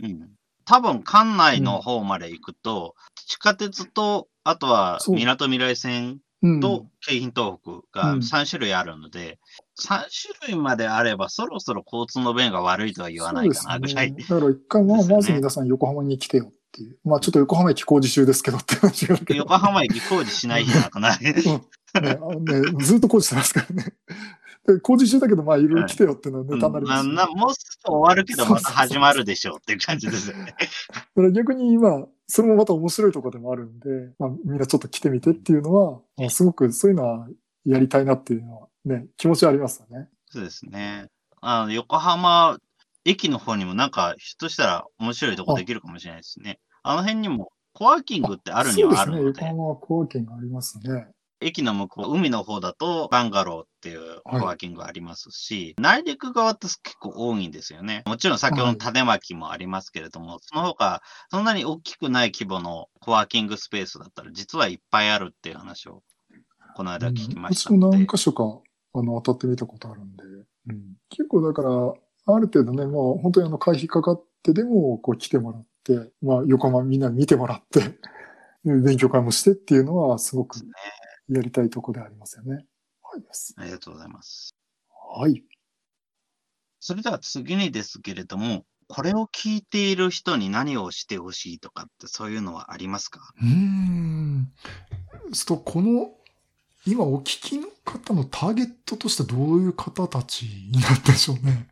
[0.00, 0.30] うん。
[0.64, 2.94] 多分、館内の方まで行くと、
[3.26, 6.60] 地下鉄と、あとは、そう港未来線うん。
[6.60, 9.40] と京浜東北がうん3種類あるので、
[9.80, 14.08] 3種類まであれば、そろそろ交通の便が悪いとは言わないかなぐらい。
[14.08, 16.96] そうですねだから一回、ままず皆さん横浜に来てよっていう。
[17.02, 19.38] まあ、ちょっと横浜駅工事中ですけどって話があるけど。
[19.38, 21.34] 横浜駅工事しない日なくないね
[21.94, 23.92] あのね、ずっと工事してますからね。
[24.74, 30.54] で工事中だけど、まあ、いろいろ来てよっていうのはネタになりますし、まあなもうすぐ終わるけど、また始まるでしょうっていう感じですよね。
[30.90, 37.28] だから逆に今、それもまた面白いところでもあるんで、まあ、みんなちょっと来てみてっていうのは、まあ、すごくそういうのは
[37.64, 40.08] やりたいなっていうのはね、気持ちはありますよね。
[40.26, 41.06] そうですね。
[41.40, 42.58] あの、横浜
[43.04, 46.58] 駅の方にもなんか、ひょっとしたら面白いとこできるかもしれないですね。
[46.82, 49.48] あの辺にもコワーキングってあるにはあるそうので、ですね。
[49.48, 51.08] 横浜はコワーキングありますね。
[51.40, 58.02] 駅の向こう、海の方だとバンガローっていうコワーキングありますし、内陸側って結構多いんですよね。
[58.06, 66.02] もちろん先ほどの種まきもありますけれども、その他、そんなに大きくない規模のコワーキングスペースだったら実はいっぱいあるっていう話を
[66.74, 68.60] この間聞きましたうん何箇所か、
[68.94, 70.24] あの、当たってみたことあるんで、
[70.68, 77.98] うん、結構だから、ある程度ね、もう本当にあの、会費かかってでも、こう来てもらって、まあ、横浜みんなに見てもらって、
[78.64, 80.58] 勉強会もしてっていうのは、すごく
[81.28, 82.64] やりたいところでありますよね。
[83.02, 83.22] はい。
[83.56, 84.54] ありがとうございます。
[85.18, 85.42] はい。
[86.80, 93.20] それでは次にですけれども、これを聞いている人に何をしてほしいとかってそういうのはありますか？
[93.42, 94.52] うーん。
[95.32, 96.10] すと、この、
[96.86, 101.68] 今お聞きの方のターゲットとしてどういう方たちになったでしょうね。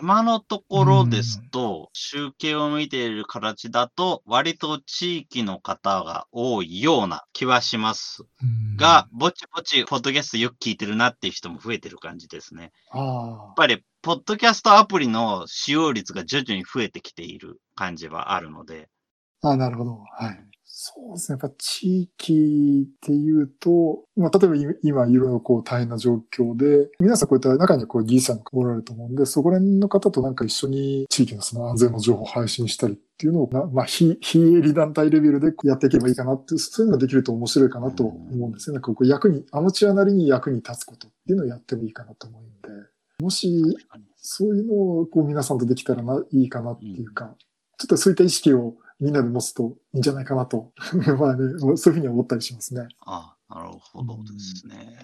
[0.00, 12.70] 今のところですと、集計を見ている形だと、割と地域の方が多いような気はしますうんが、、ぼちぼち、ポッドキャストよく聞いてるなっていう人も増えてる感じですね。
[12.94, 13.54] やっ。
[13.56, 18.88] ぱり、ポッドキャストアプリの使用率が徐々に増えてきている感じはあるので、
[19.42, 20.04] あなるほど。
[20.16, 20.47] はい。
[20.80, 21.38] そうですね。
[21.42, 38.76] やっぱ地域っていうと、まあ、例えば今今いろいろこう大変な状況で、皆さんこういった中にこう技術者がおられると思うんで、そこら辺の方となんか一緒に地域のその安全の情報を配信したりっていうのを、なまあ、非、非営利団体レベルでやっていけばいいかなって、そういうのができると面白いかなと思うんですよね。
[38.76, 42.68] なんかこう役に、アマチュアなりに役に立つことっていうのをやってもいいかなと思うんで、
[43.18, 43.64] もし、
[44.14, 47.34] そういうのをこう皆さんとできたらないいかなっていうか、
[47.78, 50.72] ちょっとそういった意識をみんなで持つといいんじゃないかなと、
[51.18, 52.88] まあね、そういうふうに思ったりしますね。
[53.00, 54.98] あなるほどですね。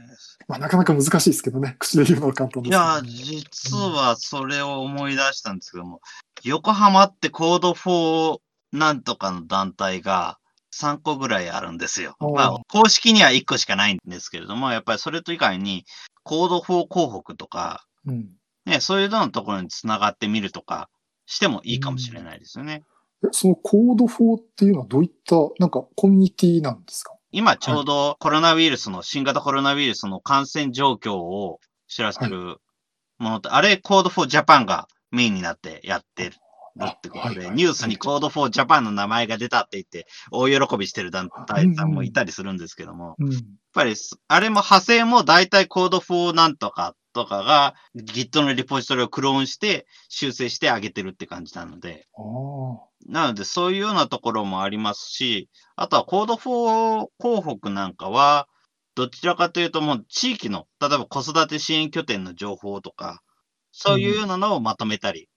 [0.48, 6.00] まあなかなか難しいですけどね、口で言うのは簡単ですけどいや、実はそれを思い出したんですけども、
[6.42, 8.38] 横浜ってコード4
[8.72, 10.38] なんとかの団体が
[10.74, 12.16] 3個ぐらいあるんですよ。
[12.20, 15.85] まあ、公式には1個しかないんですけれども、やっぱりそれと以外に、
[16.24, 18.30] コード4広北とか、うん。
[18.66, 20.88] ね、そういうのところにつながってみるとか
[21.26, 22.83] してもいいかもしれないですよね。
[22.83, 22.93] え
[23.33, 27.15] そのコード4っていうのはどういった、なんかコミュニティなんですか？
[27.33, 31.59] 今ちょうどコロナウイルスの、新型コロナウイルスの感染状況を
[31.89, 32.59] 知らせる
[33.19, 36.35] ものって、あれコード4ジャパンがメインになってやってる
[36.85, 43.43] ってことで、はいはいニュースにコード4ジャパンの名前が出たって言って、大喜びしてる団体さんもいたりするんですけども、やっうん。
[43.73, 43.95] ぱり、
[44.29, 52.07] あれも派生も大体コード4なんとかとかが Git のリポジトリをクローンして修正してあげてるって感じなので。
[53.07, 58.48] なので、そういうようなところもありますし、あとはコード4広北なんかは、
[58.94, 63.22] どちらかというともう地域の、例えば子育て支援拠点の情報とか、
[63.72, 65.28] そういうようなのをまとめたり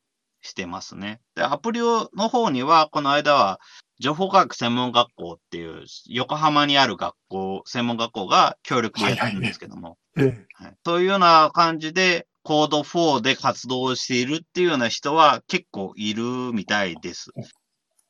[0.42, 1.22] してますね。
[1.36, 3.60] で、アプリの方には、この間は、
[4.00, 10.26] 情報科学専門学校っていう、横浜にある学校、専門学校が協力でやってるんですけども、ええ。
[10.64, 16.24] はいそういうような感じで、コード4で活動しているっていうような人は結構いる
[16.54, 17.32] みたいです。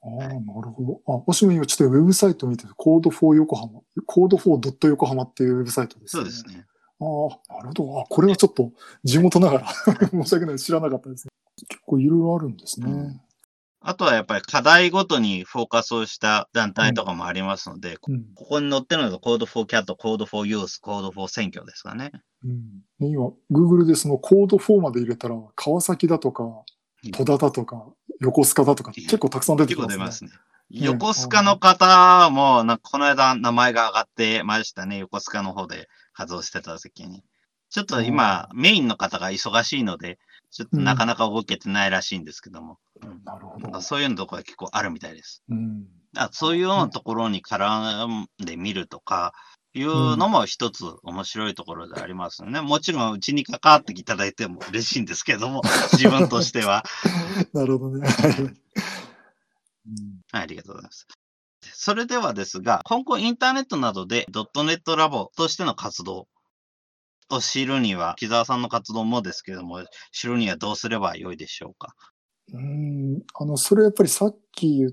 [0.03, 1.11] ああ、なるほど。
[1.11, 4.87] あ、私も今ちょっとウェブサイト見てて、コード4横浜、コード 4.
[4.89, 6.21] 横浜っていうウェブサイトですね。
[6.21, 6.65] そうですね。
[6.99, 8.01] ああ、なるほど。
[8.01, 8.71] あ、これはちょっと
[9.03, 9.67] 地元ながら
[10.11, 10.59] 申し訳ない。
[10.59, 11.31] 知らなかったですね。
[11.67, 12.91] 結構いろいろあるんですね。
[12.91, 13.21] うん
[13.89, 18.25] あとはやっぱり課題ごとにフォーカスをした団体とかもありますので、うん。
[18.35, 22.11] ここに載ってるのが Code for Cat、Code for Youth、Code for 選挙ですかね。
[22.43, 22.57] うん、
[22.99, 26.43] ね今、Google でそのコード4まで入れたら、川崎だとか、
[27.13, 27.87] 戸田だとか、
[28.19, 29.95] 横須賀だとか、結構たくさん出てきますね。
[29.95, 30.31] 結構出ますね。
[30.69, 34.97] 横須賀の方も、なこの間名前が上がってましたね。
[34.97, 37.23] 横須賀の方で活動してた時に。
[37.69, 40.19] ちょっと今、メインの方が忙しいので、
[40.49, 42.77] ちょっとなかなか動けてないらしいんですけども。
[43.01, 43.81] うんなるほど。
[43.81, 45.43] そういうのところが結構あるみたいです。
[45.49, 45.85] うん。
[46.15, 49.33] あそういうようなところに絡んでみるとか、
[49.73, 52.61] いうのも一つ面白いところでありますよね。
[52.61, 55.61] もちろん、うちに関わっていただいても嬉しいんですけども、
[55.93, 56.83] 自分としては。
[57.53, 58.07] なるほどね。
[58.07, 58.53] はい
[60.31, 61.07] ありがとうございます。
[61.61, 66.27] それではですが、今後インターネットなどでドットネットラボとしての活動
[67.29, 71.93] を知るには、木澤さんの活動もですけれども、知るにはどうすればよいでしょうか？
[72.53, 74.91] うん、あの、それやっぱりさっき言っ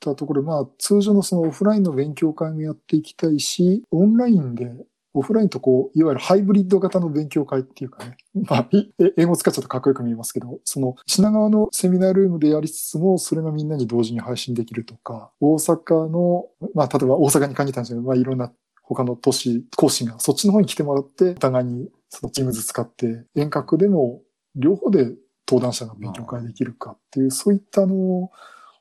[0.00, 4.70] たところ、まあ、通常のそのオフラインの勉強会もやっていきたいし、オンラインで、
[5.16, 8.68] オフラインとこう、いわゆるハイブリッド型の勉強会っていうかね、 まあ、
[9.16, 18.52] 英語使っちゃうとかっこよく見えますけど、その品川のセミナールームでやりつつも、それがみんなに同時に配信できるとか、大阪の、まあ、例えば大阪に限ったんですけど、まあ、いろんな
[18.86, 24.22] 他の都市、講師がそっちの方に来てもらって、お互いにそのチームズ使って、遠隔でも
[24.54, 25.12] 両方で
[25.48, 28.30] 登壇者が勉強会できるかっていう、そういったあの、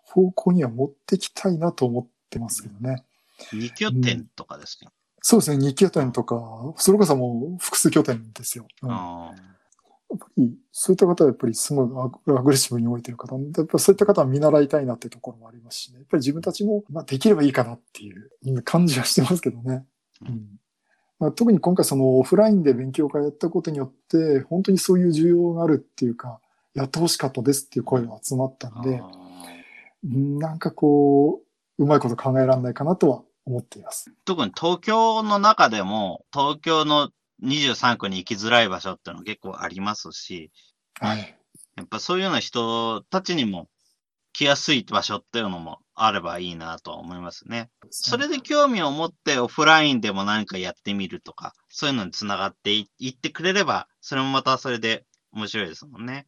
[0.03, 3.05] 方向には持ってきたいなと思ってますけどね。
[3.51, 4.91] 二拠点とかですか、
[5.21, 8.67] そうですね、2拠点とか、それこそもう複数拠点ですよ。
[8.81, 9.31] うんやあ
[10.15, 15.99] っぱり、そういった方はやっぱりすごいアグレッシブに動いてる方やっぱそういった方は見習いたいなっていうところもありますしね。
[15.99, 19.85] やっぱり自分たちも、まあ、できればいいかなっていう感じはしてますけどね。
[20.27, 20.59] うん
[21.23, 26.41] まあ、特に今回そのオフラインで勉強会やったことによって、本当にそういう需要があるっていうか、
[26.73, 29.01] やってほしかったですっていう声が集まったんで、
[30.03, 31.41] なんかこ
[31.77, 34.11] う、うまいこと考えられないかなとは思っています。
[34.25, 37.09] 特に東京の中でも、東京の
[37.41, 40.51] 23区に行きづらい場所っていうのは結構ありますし、
[40.99, 41.37] はい。
[41.77, 43.69] やっぱそういうような人たちにも
[44.33, 47.69] 来やすい場所っていうのもあればいいなとは思いますね。
[47.89, 56.27] それで興味を持ってオフラインでも何かやってみるとか、そういうのにつながっていいってくれれば、それもまたそれで面白いですもんね。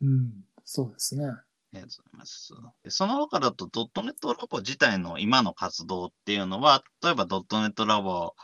[0.00, 0.32] うん、
[0.64, 1.26] そうですね。
[1.26, 2.54] ありがとうございます。
[2.84, 8.34] でその他だと、ドットネットラボ自体の今の活動っていうのは、例えばドットネットラボ、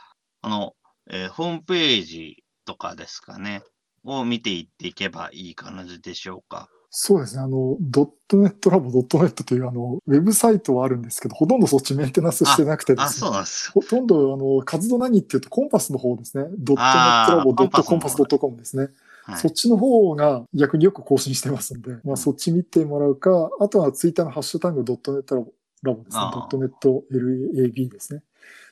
[0.41, 0.75] あの、
[1.09, 3.63] えーホームページとかですかね、
[4.03, 6.69] を見ていっていけばいい感じでしょうか。
[6.93, 7.41] そうですね。
[7.41, 13.19] あの、ドットネットラボドットネットというあの、ウェブサイトはあるんですけど、ほとんどそっちメンテナンスしてなくてであ、すね。
[13.21, 13.81] そうなんですよ。
[13.81, 16.43] ほとんど、あの、活動何っていうと、コンパスの方ですね。
[16.57, 18.83] ドットネットラボドットコンパスドットコムですね。
[18.83, 18.91] はい
[19.37, 28.23] そっちの方が逆によく更新してますんで、まあそっち見てもらうか、あとはツイッターのハッシュタグドットネットラボラボですねドットネット LAB ですね。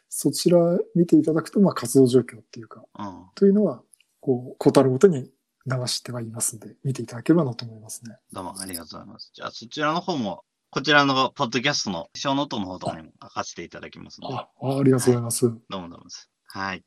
[0.09, 0.57] そちら
[0.95, 3.25] 見ていただくと、まあ活動状況っていうか、うん。
[3.35, 3.83] というのは、
[4.21, 5.29] こう、ことあるごとに
[5.69, 8.15] 流してはいますんで、見ていただければなと思いますね。
[8.31, 9.31] どうもありがとうございます。
[9.33, 15.41] じゃあ、そちらの方も、こちらのポッドキャストの小ノートの方とかにも書かせていただきますので、あ、ありがとうございます。
[15.41, 16.29] どうもどうもです。
[16.45, 16.83] はい。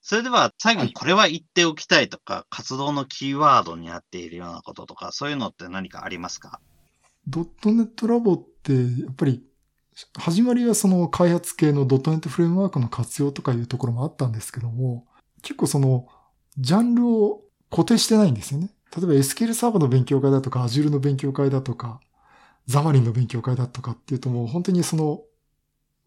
[0.00, 6.60] それでは、最後にこれは言っておきたいとか、活動のキーワードになっているようなこととか、そういうのって何かありますか？
[7.26, 9.44] ドットネットラボって、やっぱり、
[10.16, 15.06] 始まりはその開発系のドットネットフレームワークの活用とかいうところもあったんですけども、
[15.42, 16.06] 結構その、
[16.56, 18.70] ジャンルを固定してないんですよね。
[18.96, 22.00] 例えば SQL サーバーの勉強会だとか、Azure の勉強会だとか、
[22.66, 25.22] ザマリンの勉強会だとかっていうともう本当にその、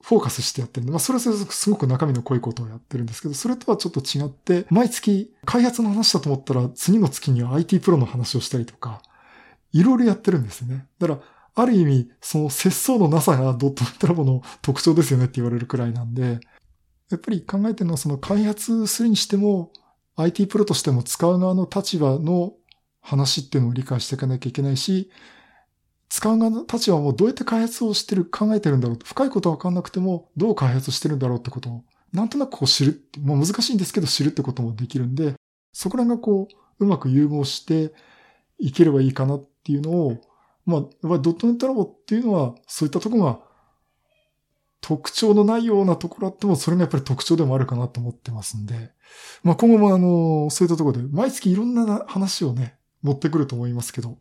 [0.04, 9.02] フォーカスしてやってるんで、まあそれはすごく中身の濃いことをやってるんですけど、それとはちょっと違って、毎月開発の話だと思ったら、次の月には IT プロの話をしたりとか、
[9.74, 10.88] いろいろやってるんですよね。
[10.98, 11.20] だから、
[11.54, 16.40] ある意味、その節操のなさがドットネットラボの特徴ですよねって言われるくらいなんで、
[17.10, 19.72] やっぱり考えてるのはその開発するにしても、
[20.22, 22.54] IT プロとしても使う側の立場の
[23.02, 25.12] 話っていうのを理解していかなきゃいけないし、
[26.10, 35.36] 使う側の立場もどうやって開発をしてる、考えてるんだろう、深いことは分かんなくても、どう開発してるんだろうってことを、なんとなくこう知るって、まあ難しいんですけど知るってこともできるんで、
[35.74, 36.48] そこら辺がこ
[36.80, 37.94] う、うまく融合して
[38.58, 40.18] いければいいかなっていうのを、
[40.66, 40.82] まあ、
[41.20, 43.40] ドットネットラボっていうのは、そういったとこが
[44.82, 48.92] 特徴のないようなところあっても、それがやっぱり特徴でもあるかなと思ってますんで、
[49.44, 54.18] まあ今後もあの、そういったところで、毎月いろんな話をね、持ってくると思いますけど、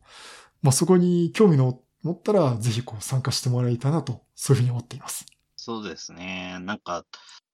[0.63, 5.27] まあそこに興味の持ったら、ぜひこう参加してもらいたいなと、そういうふうに思っています。
[5.57, 6.59] そうですね。
[6.61, 7.05] なんか、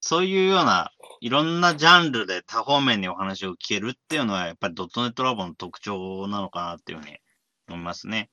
[0.00, 0.90] そういうような、
[1.20, 7.16] いろんなジャンルで多方面にお話を聞けるっていうのは、やっぱりドットネットラボの特徴なのかなっていうふうに
[7.68, 8.30] 思いますね。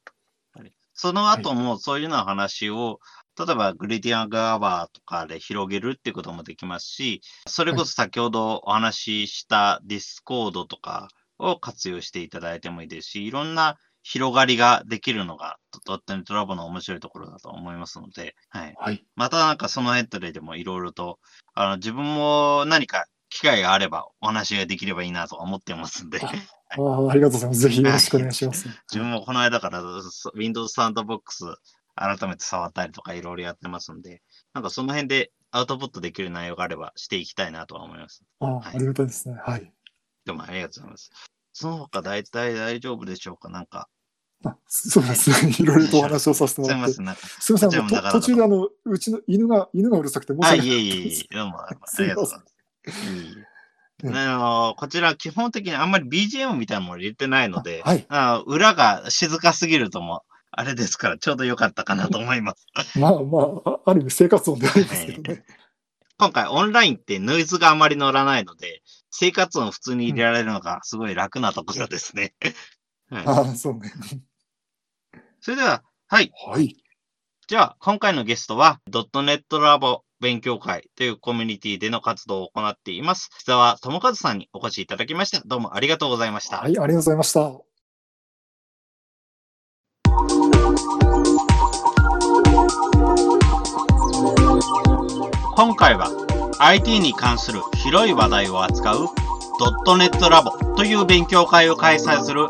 [0.93, 2.99] その後もそういうような話を、
[3.37, 11.07] 例えばグリディアンガーバーとかで広げるっていうこともできますし、それこそ先ほどお話ししたディスコードとか
[11.39, 18.73] を活用していただいてもいいですし、いろんな広がりができるのがドットネットラボの面白いところだと思いますので、はい。
[18.77, 21.19] はい、またなんかそのヘッドでもいろいろと、
[21.53, 26.19] あの、自分も何か機会があればお話ができればいいなと思ってますんで。
[26.21, 26.27] あ
[26.75, 27.61] ありがとうございます。
[27.61, 28.67] ぜひよろしくお願いします。
[28.91, 29.81] 自分もこの間から
[30.35, 31.45] Windows サンドボックス
[31.95, 34.21] 改めて触ったりとかいろいろやってますんで、
[34.53, 38.23] なんかその辺でアウトプットできる内容があればしていきたいなとは思います。
[38.39, 39.35] あ、はい、ありがたいですね。
[39.43, 39.73] はい。
[40.25, 41.11] どうもありがとうございます。
[41.53, 43.49] その他大体大丈夫でしょうか？
[43.49, 43.87] なんか。
[44.45, 45.55] あそうですね。
[45.59, 46.93] いろいろとお話をさせてもらって。
[46.93, 47.27] すみません。
[47.39, 48.11] すみません。
[48.11, 50.69] 途中であの、うちの犬が、犬がうるさくて申し訳ない。
[50.69, 51.35] あ、いえいえいえ。
[51.35, 53.53] どうもありがとうございます。
[54.05, 60.23] あの、こちら基本的にあんまり BGM みたいなもの入れてないので、はい、あ裏が静かすぎるとも、
[60.55, 62.67] あれですからちょうど良かったかなと思います。
[62.99, 65.43] まあまあ、ある意味生活音でありますけどね。
[66.17, 72.33] 今回オンラインってノイズがあまり乗らないので、生活音普通に入れられるのがすごい楽なところですね。
[73.09, 73.91] はい、ああ、そうね。
[75.41, 76.31] それでは、はい。
[76.47, 76.77] はい。
[77.47, 83.29] じゃあ、今回のゲストは、ドットネットラボ勉強会というコミュニティでの活動を行っています。
[83.37, 85.41] 木沢智和さんにお越しいただきました。
[85.45, 86.61] どうもありがとうございました。
[86.61, 87.72] はい、ありがとうございました。
[95.55, 96.09] 今回は
[96.59, 99.07] IT に関する広い話題を扱う
[99.59, 102.47] ドットネットラボという勉強会を開催する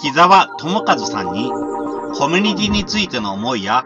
[0.00, 1.50] 木沢智和さんに
[2.18, 3.84] コミュニティについての思いや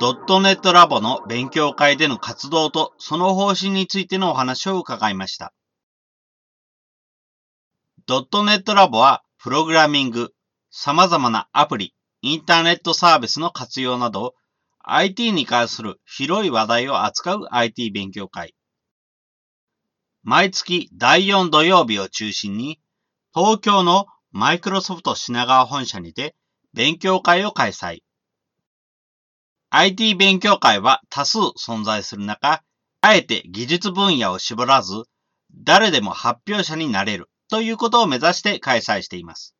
[0.00, 5.52] ドットネットラボの勉強会での活動とその方針についてのお話を伺いました。
[8.06, 10.32] ドットネットラボはプログラミング、
[10.70, 14.34] 様々なアプリ、インターネットサービスの活用など
[14.88, 18.54] IT に関する広い話題を扱う IT 勉強会。
[20.22, 22.80] 毎月第4土曜日を中心に
[23.34, 26.36] 東京のマイクロソフト品川本社にて
[26.72, 28.02] 勉強会を開催。
[29.70, 32.62] IT 勉強会は多数存在する中、
[33.00, 35.02] あえて技術分野を絞らず、
[35.52, 39.56] 誰でも発表者になれるということを目指して開催しています。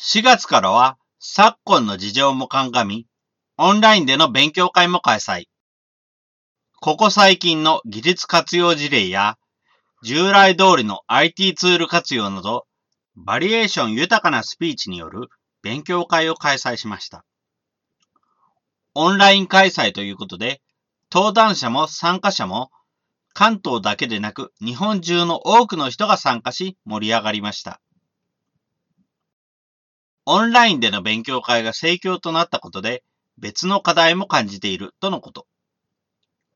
[0.00, 3.06] 4月からは昨今の事情も鑑み、
[3.58, 5.48] オンラインでの勉強会も開催。
[6.80, 9.36] ここ最近の技術活用事例や、
[10.02, 12.66] 従来通りの IT ツール活用など、
[13.16, 15.28] バリエーション豊かなスピーチによる
[15.60, 17.26] 勉強会を開催しました。
[18.94, 20.62] オンライン開催ということで、
[21.12, 22.70] 登壇者も参加者も
[23.34, 27.82] 関東だけでなく日本中の多くの人が参加し盛り上がりました。
[30.26, 33.02] オンラインでの勉強会が盛況となったことで
[33.38, 35.46] 別の課題も感じているとのこと。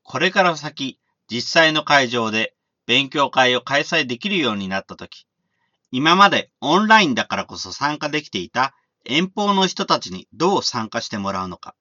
[0.03, 0.99] これから先、
[1.29, 2.55] 実際の会場で
[2.85, 5.25] 勉強会を開催できるようになったとき、
[5.91, 11.75] 今までオンラインだからこそ参加できていた遠方の人たちにどう参加してもらうのか。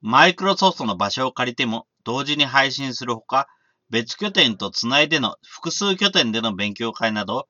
[0.00, 3.48] マイクロソフトの場所を借りても同時に配信するほか、
[3.90, 7.48] 別拠点とつないでの複数拠点での勉強会など、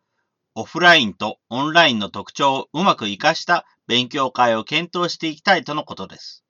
[0.54, 6.44] オフラインとオンラインの特徴をうまく活かした勉強会を検討していきたいとのことです。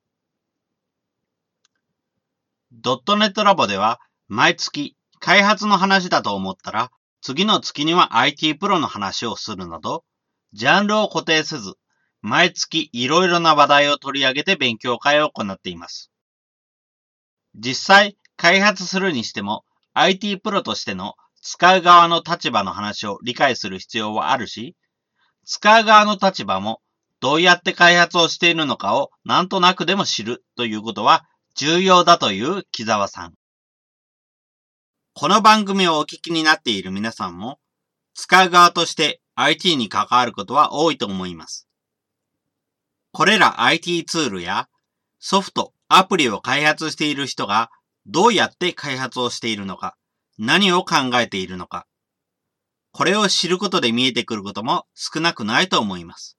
[2.73, 6.91] ドットネットラボでは毎月開発の話だと思ったら
[7.21, 10.05] 次の月には IT プロの話をするなど
[10.53, 11.75] ジャンルを固定せず、
[12.23, 16.11] 毎月いろいろな話題を取り上げて勉強会を行っています。
[17.55, 24.77] 実際、開発するにしても、IT プロとしての使う側の立場の話を理解する必要はあるし、
[25.45, 26.81] 使う側の立場も
[27.21, 31.25] どうやって開発をしているのかをなんとなくでも知るということは
[31.55, 33.35] 重要だという木沢さん。
[35.13, 37.59] この番組をお聞きになっている皆さんも、
[38.15, 41.67] 使う側として IT に関わることは多いと思います。
[43.13, 44.69] これら IT ツールや
[45.19, 47.71] ソフト、アプリを開発している人が
[48.07, 49.97] どうやって開発をしているのか、
[50.43, 51.87] 何を考えているのか、
[52.93, 56.39] これを知ることで見えてくることも少なくないと思います。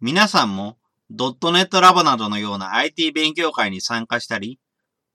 [0.00, 0.78] 皆さんも
[1.10, 4.58] ドットネットラボなどのような IT 勉強会に参加したり、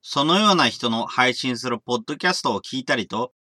[0.04, 3.34] そのような人の配信するポッドキャストを聞いたりと、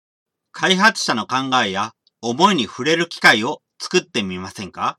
[0.51, 4.97] 開発者の考えや思いに触れる機会を作ってみませんか？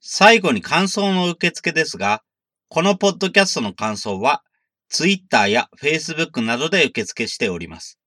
[0.00, 2.24] 最後に感想の受付ですが、
[2.68, 4.42] このポッドキャストの感想は、
[4.88, 7.98] Twitter や Facebook などで受付しております。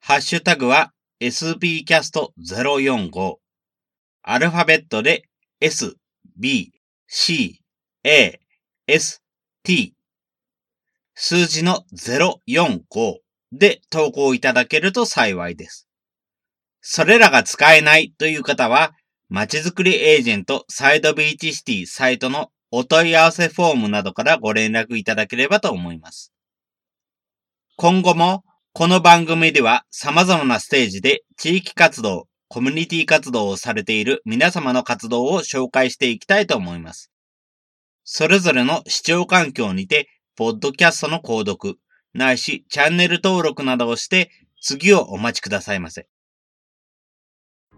[0.00, 3.36] ハッシュタグは sbcast045
[4.22, 5.24] アルファベットで
[5.60, 5.96] s,
[6.36, 6.72] b,
[7.06, 7.60] c,
[8.04, 8.38] a,
[8.86, 9.22] s,
[9.62, 9.94] t
[11.14, 13.18] 数字の045
[13.50, 15.88] で投稿いただけると幸いです。
[16.80, 18.92] それらが使えないという方は、
[19.28, 26.32] まちづくりエージェントサイドビーチシティサイトのお問い合わせフォームなどからご連絡いただければと思います。
[27.76, 37.10] 今後もこの番組では様々なステージで地域活動、コミュニティ活動をされている皆様の活動を紹介していきたいと思います。
[38.04, 41.78] それぞれの視聴環境にて、ポッドキャストの購読、
[42.14, 46.06] ないしチャンネル登録などをして次をお待ちくださいませ。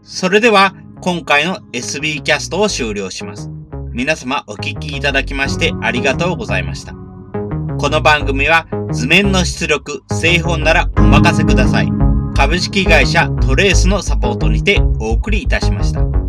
[0.02, 3.50] それでは今回の SB キャストを終了します。
[3.92, 6.92] 皆様お聞きいただきましてありがとうございました。
[6.92, 11.88] この番組は図面の出力、製本ならお任せください。
[12.36, 16.19] 株式会社トレースのサポートにてお送りいたしました。